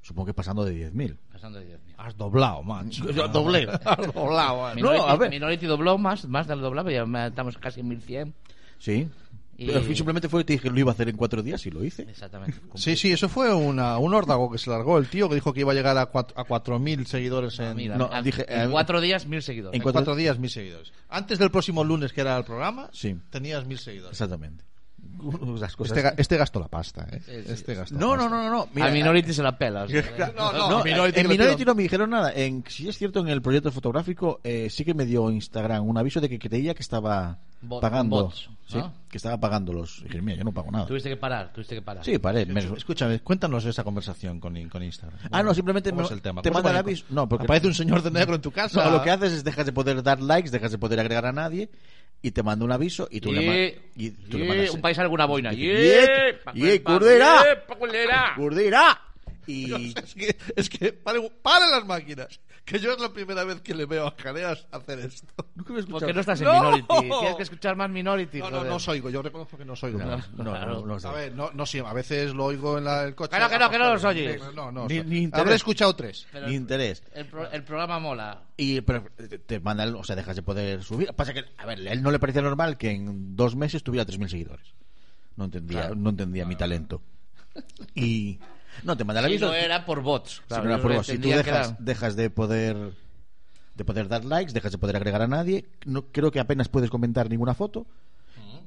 Supongo 0.02 0.28
que 0.28 0.34
pasando 0.36 0.64
de 0.64 0.92
10.000. 0.92 1.18
Pasando 1.32 1.60
de 1.60 1.78
10.000. 1.78 1.80
Has 1.98 2.16
doblado, 2.16 2.62
macho. 2.64 3.10
Yo 3.12 3.28
doblé. 3.28 3.68
Has 3.86 4.14
doblado. 4.14 4.70
No, 4.70 4.76
Minority, 4.76 5.04
a 5.08 5.16
ver. 5.16 5.30
Minority 5.32 5.66
dobló 5.66 5.98
más, 5.98 6.28
más 6.28 6.48
del 6.48 6.62
doblado, 6.62 6.92
ya 6.92 7.06
me- 7.06 7.28
estamos 7.28 7.58
casi 7.58 7.80
en 7.82 7.88
1100. 7.90 8.34
Sí. 8.78 9.10
Y- 9.58 9.68
Pero 9.68 9.82
simplemente 9.96 10.28
fue 10.28 10.41
que 10.41 10.46
te 10.46 10.54
dije 10.54 10.70
lo 10.70 10.78
iba 10.80 10.91
a 10.91 10.94
hacer 10.94 11.08
en 11.08 11.15
cuatro 11.15 11.41
días 11.41 11.65
y 11.65 11.72
lo 11.72 11.84
hice. 11.84 12.02
Exactamente. 12.04 12.58
Sí, 12.76 12.98
sí, 12.98 13.12
eso 13.13 13.30
fue 13.30 13.54
una, 13.54 13.98
un 13.98 14.13
órdago 14.13 14.52
que 14.52 14.58
se 14.58 14.70
largó 14.70 14.98
el 14.98 15.08
tío 15.08 15.30
que 15.30 15.36
dijo 15.36 15.54
que 15.54 15.62
iba 15.62 15.72
a 15.72 15.76
llegar 15.76 15.98
a, 15.98 16.08
cuatro, 16.08 16.38
a 16.38 16.44
4.000 16.46 17.06
seguidores 17.06 17.58
en, 17.60 17.76
Mira, 17.78 17.96
No, 17.98 18.10
a- 18.12 18.22
dije, 18.22 18.46
en 18.54 18.68
eh, 18.68 18.72
cuatro 18.72 19.00
días, 19.00 19.26
mil 19.28 19.41
seguidores. 19.41 19.76
en 19.78 19.82
cuatro- 19.82 20.00
cuatro 20.02 20.15
días, 20.15 20.38
mil 20.39 20.50
seguidores. 20.50 20.91
Antes 21.10 21.39
del 21.39 21.52
próximo 21.52 21.84
lunes, 21.86 22.12
que 22.12 22.22
era 22.22 22.38
el 22.38 22.44
programa, 22.44 22.89
Sí. 22.91 23.15
tenías 23.30 23.65
mil 23.65 23.80
seguidores. 23.80 24.12
Exactamente. 24.13 24.65
Las 25.60 25.75
cosas... 25.75 25.97
Este, 25.97 26.08
ga- 26.10 26.13
este 26.17 26.38
gastó 26.38 26.60
la 26.60 26.67
pasta, 26.67 27.08
¿eh? 27.12 27.19
Sí, 27.25 27.32
sí. 27.45 27.51
Este 27.54 27.73
gastó 27.75 27.95
No, 27.95 28.12
la 28.15 28.17
no, 28.17 28.23
pasta. 28.30 28.36
no, 28.38 28.43
no, 28.49 28.69
no. 28.75 28.84
a 28.86 28.89
Minority 28.89 29.34
se 29.34 29.43
la 29.43 29.58
pela. 29.58 29.84
o 29.84 29.88
sea, 29.88 30.34
No, 30.36 30.51
no, 30.54 30.69
No, 30.69 30.84
Minority 30.84 31.19
en 31.19 31.28
Minority 31.28 31.56
pido- 31.58 31.65
no 31.67 31.75
me 31.75 31.84
dijeron 31.84 32.10
nada. 32.10 32.32
En, 32.34 32.63
si 32.67 32.88
es 32.89 32.97
cierto, 32.97 33.19
en 33.21 33.28
el 33.30 33.41
proyecto 33.41 33.71
fotográfico 33.71 34.39
eh, 34.43 34.69
sí 34.69 34.84
que 34.86 34.93
me 34.93 35.06
dio 35.06 35.30
Instagram 35.32 35.88
un 35.88 35.97
aviso 35.97 36.19
de 36.21 36.30
que 36.30 36.39
creía 36.39 36.73
que 36.73 36.82
estaba 36.82 37.39
Bot- 37.62 37.82
pagando. 37.82 38.23
bots, 38.25 38.49
sí, 38.67 38.78
¿no? 38.78 38.93
que 39.10 39.17
estaba 39.17 39.39
pagando 39.39 39.73
los. 39.73 39.99
Y 40.01 40.04
dije, 40.04 40.21
mira, 40.21 40.38
yo 40.38 40.43
no 40.43 40.51
pago 40.51 40.69
nada. 40.71 40.86
Tuviste 40.86 41.10
que 41.10 41.17
parar, 41.17 41.51
tuviste 41.54 41.73
que 41.75 41.82
parar. 41.82 42.04
Sí, 42.04 42.17
paré. 42.19 42.45
me- 42.45 42.60
Escúchame, 42.60 43.19
cuéntanos 43.21 43.65
esa 43.65 43.84
conversación 43.84 44.39
con, 44.39 44.54
con 44.69 44.84
Instagram. 44.84 45.17
Ah, 45.32 45.41
no, 45.41 45.54
simplemente 45.54 45.89
¿Cómo 45.89 46.01
me- 46.01 46.06
es 46.08 46.12
el 46.12 46.21
tema? 46.21 46.41
te 46.41 46.49
¿Cómo 46.49 46.60
se 46.60 46.63
manda 46.63 46.80
el 46.80 46.86
aviso. 46.86 47.06
No, 47.10 47.28
porque 47.28 47.45
Aparece 47.45 47.67
un 47.67 47.73
señor 47.73 48.01
de 48.04 48.12
negro 48.12 48.36
en 48.36 48.41
tu 48.41 48.51
casa. 48.51 48.84
No, 48.84 48.91
lo 48.91 49.01
que 49.01 49.10
haces 49.12 49.32
es 49.34 49.43
dejas 49.43 49.65
de 49.65 49.71
poder 49.71 50.04
dar 50.04 50.21
likes, 50.21 50.49
dejas 50.51 50.71
de 50.71 50.78
poder 50.78 50.99
agregar 50.99 51.25
a 51.25 51.32
nadie 51.32 51.69
y 52.28 52.32
te 52.32 52.42
manda 52.42 52.66
un 52.66 52.72
aviso 52.72 53.08
y 53.12 53.22
tú 53.22 53.32
le, 53.32 53.82
Y, 53.96 54.10
tú 54.10 54.38
le 54.40 54.46
y 54.46 54.48
mandas. 54.48 54.72
un 54.72 54.82
país 54.82 54.98
alguna 54.98 55.26
boina. 55.26 55.54
Y- 55.54 55.64
Y, 55.64 55.70
y- 56.56 56.70
y- 56.74 56.80
curdera. 56.80 57.64
curdera. 58.36 59.02
Y. 59.48 59.94
Es 59.98 60.14
que, 60.16 60.38
es 60.56 60.70
que 60.70 60.94
paren, 60.94 61.30
paren 61.42 61.70
las 61.72 61.86
máquinas. 61.86 62.40
Que 62.66 62.80
yo 62.80 62.94
es 62.94 63.00
la 63.00 63.14
primera 63.14 63.44
vez 63.44 63.62
que 63.62 63.76
le 63.76 63.86
veo 63.86 64.08
a 64.08 64.16
Jareas 64.18 64.66
hacer 64.72 64.98
esto. 65.00 65.28
Nunca 65.54 65.72
me 65.74 65.82
he 65.82 65.84
¿Por 65.84 66.04
qué 66.04 66.12
escuchado- 66.12 66.14
no 66.14 66.20
estás 66.22 66.42
en 66.42 66.46
¡No! 66.48 66.54
Minority? 66.72 66.88
Tienes 67.20 67.36
que 67.36 67.44
escuchar 67.44 67.76
más 67.76 67.90
Minority. 67.92 68.40
No, 68.40 68.50
no, 68.50 68.64
no 68.64 68.76
os 68.78 68.88
oigo. 68.88 69.10
Yo 69.12 69.22
reconozco 69.22 69.56
que 69.56 69.66
no 69.66 69.74
os 69.74 69.84
oigo. 69.84 70.00
No, 70.00 70.06
no, 70.06 70.44
no, 70.44 70.84
no, 70.84 70.98
no, 70.98 71.10
A 71.10 71.12
ver, 71.12 71.34
no, 71.36 71.66
siempre. 71.68 71.92
A 71.92 71.94
veces 71.94 72.34
lo 72.34 72.46
oigo 72.46 72.78
en 72.80 72.86
la- 72.86 73.04
el 73.04 73.14
coche. 73.14 73.36
Que 73.36 73.40
no, 73.40 73.50
que 73.50 73.60
no, 73.60 73.70
que 73.70 73.78
no 73.78 73.94
los 73.94 74.04
oyes. 74.04 74.42
No, 74.56 74.72
no. 74.72 74.88
Ni- 74.88 75.30
habré 75.32 75.54
escuchado 75.56 75.96
tres. 75.96 76.26
Pero 76.32 76.48
Ni 76.48 76.56
interés. 76.56 77.04
El, 77.14 77.28
pro- 77.28 77.52
el 77.52 77.64
programa 77.64 78.00
mola. 78.00 78.42
Y 78.58 78.82
pero 78.82 79.06
te- 79.46 79.60
manda, 79.60 79.86
o 79.96 80.04
sea, 80.04 80.16
dejas 80.16 80.36
de 80.36 80.42
poder 80.42 80.82
subir. 80.84 81.14
Pasa 81.14 81.34
que, 81.34 81.44
a 81.58 81.66
ver, 81.68 81.88
a 81.88 81.92
él 81.92 82.02
no 82.02 82.10
le 82.10 82.18
parecía 82.20 82.42
normal 82.42 82.78
que 82.78 82.90
en 82.90 83.36
dos 83.36 83.56
meses 83.56 83.84
tuviera 83.84 84.06
3.000 84.06 84.28
seguidores. 84.28 84.74
No 85.36 85.46
entendía, 85.46 85.82
Claro. 85.82 85.96
no 85.96 86.10
entendía 86.10 86.46
mi 86.46 86.56
talento. 86.56 87.02
Y 87.94 88.40
no 88.84 88.98
te 88.98 89.04
manda 89.04 89.26
el 89.26 89.32
Si 89.34 89.40
no 89.40 89.54
era 89.54 89.86
por 89.86 90.02
bots. 90.02 90.32
Si 90.34 90.42
Claro, 90.48 90.64
no 90.64 90.70
era 90.70 90.78
yo 90.78 90.84
por 90.84 90.94
vos. 90.94 91.08
Si 91.08 91.18
tú 91.18 91.30
dejas, 91.30 91.68
era- 91.70 91.78
dejas 91.80 92.16
de 92.16 92.30
poder 92.30 92.92
de 93.76 93.84
poder 93.84 94.08
dar 94.08 94.24
likes, 94.24 94.54
dejas 94.54 94.72
de 94.72 94.78
poder 94.78 94.96
agregar 94.96 95.22
a 95.22 95.28
nadie, 95.28 95.66
no 95.86 96.04
creo 96.12 96.32
que 96.32 96.40
apenas 96.40 96.70
puedes 96.70 96.90
comentar 96.90 97.30
ninguna 97.30 97.54
foto, 97.54 97.86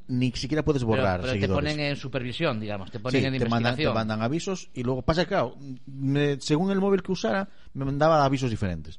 ni 0.06 0.30
siquiera 0.32 0.62
puedes 0.64 0.84
borrar 0.84 1.20
pero 1.20 1.32
te 1.38 1.48
ponen 1.48 1.80
en 1.80 1.96
supervisión, 1.96 2.60
digamos. 2.60 2.90
Te 2.90 2.98
ponen 3.00 3.20
Sí, 3.20 3.26
en 3.26 3.38
te 3.38 3.48
mandan, 3.48 3.76
te 3.76 3.88
mandan 3.90 4.22
avisos 4.22 4.68
y 4.74 4.82
luego 4.82 5.02
pasa 5.02 5.22
que, 5.24 5.28
claro, 5.28 5.56
me- 5.86 6.40
según 6.40 6.70
el 6.70 6.80
móvil 6.80 7.02
que 7.02 7.12
usara, 7.12 7.48
me 7.74 7.84
mandaba 7.84 8.24
avisos 8.24 8.48
diferentes. 8.50 8.86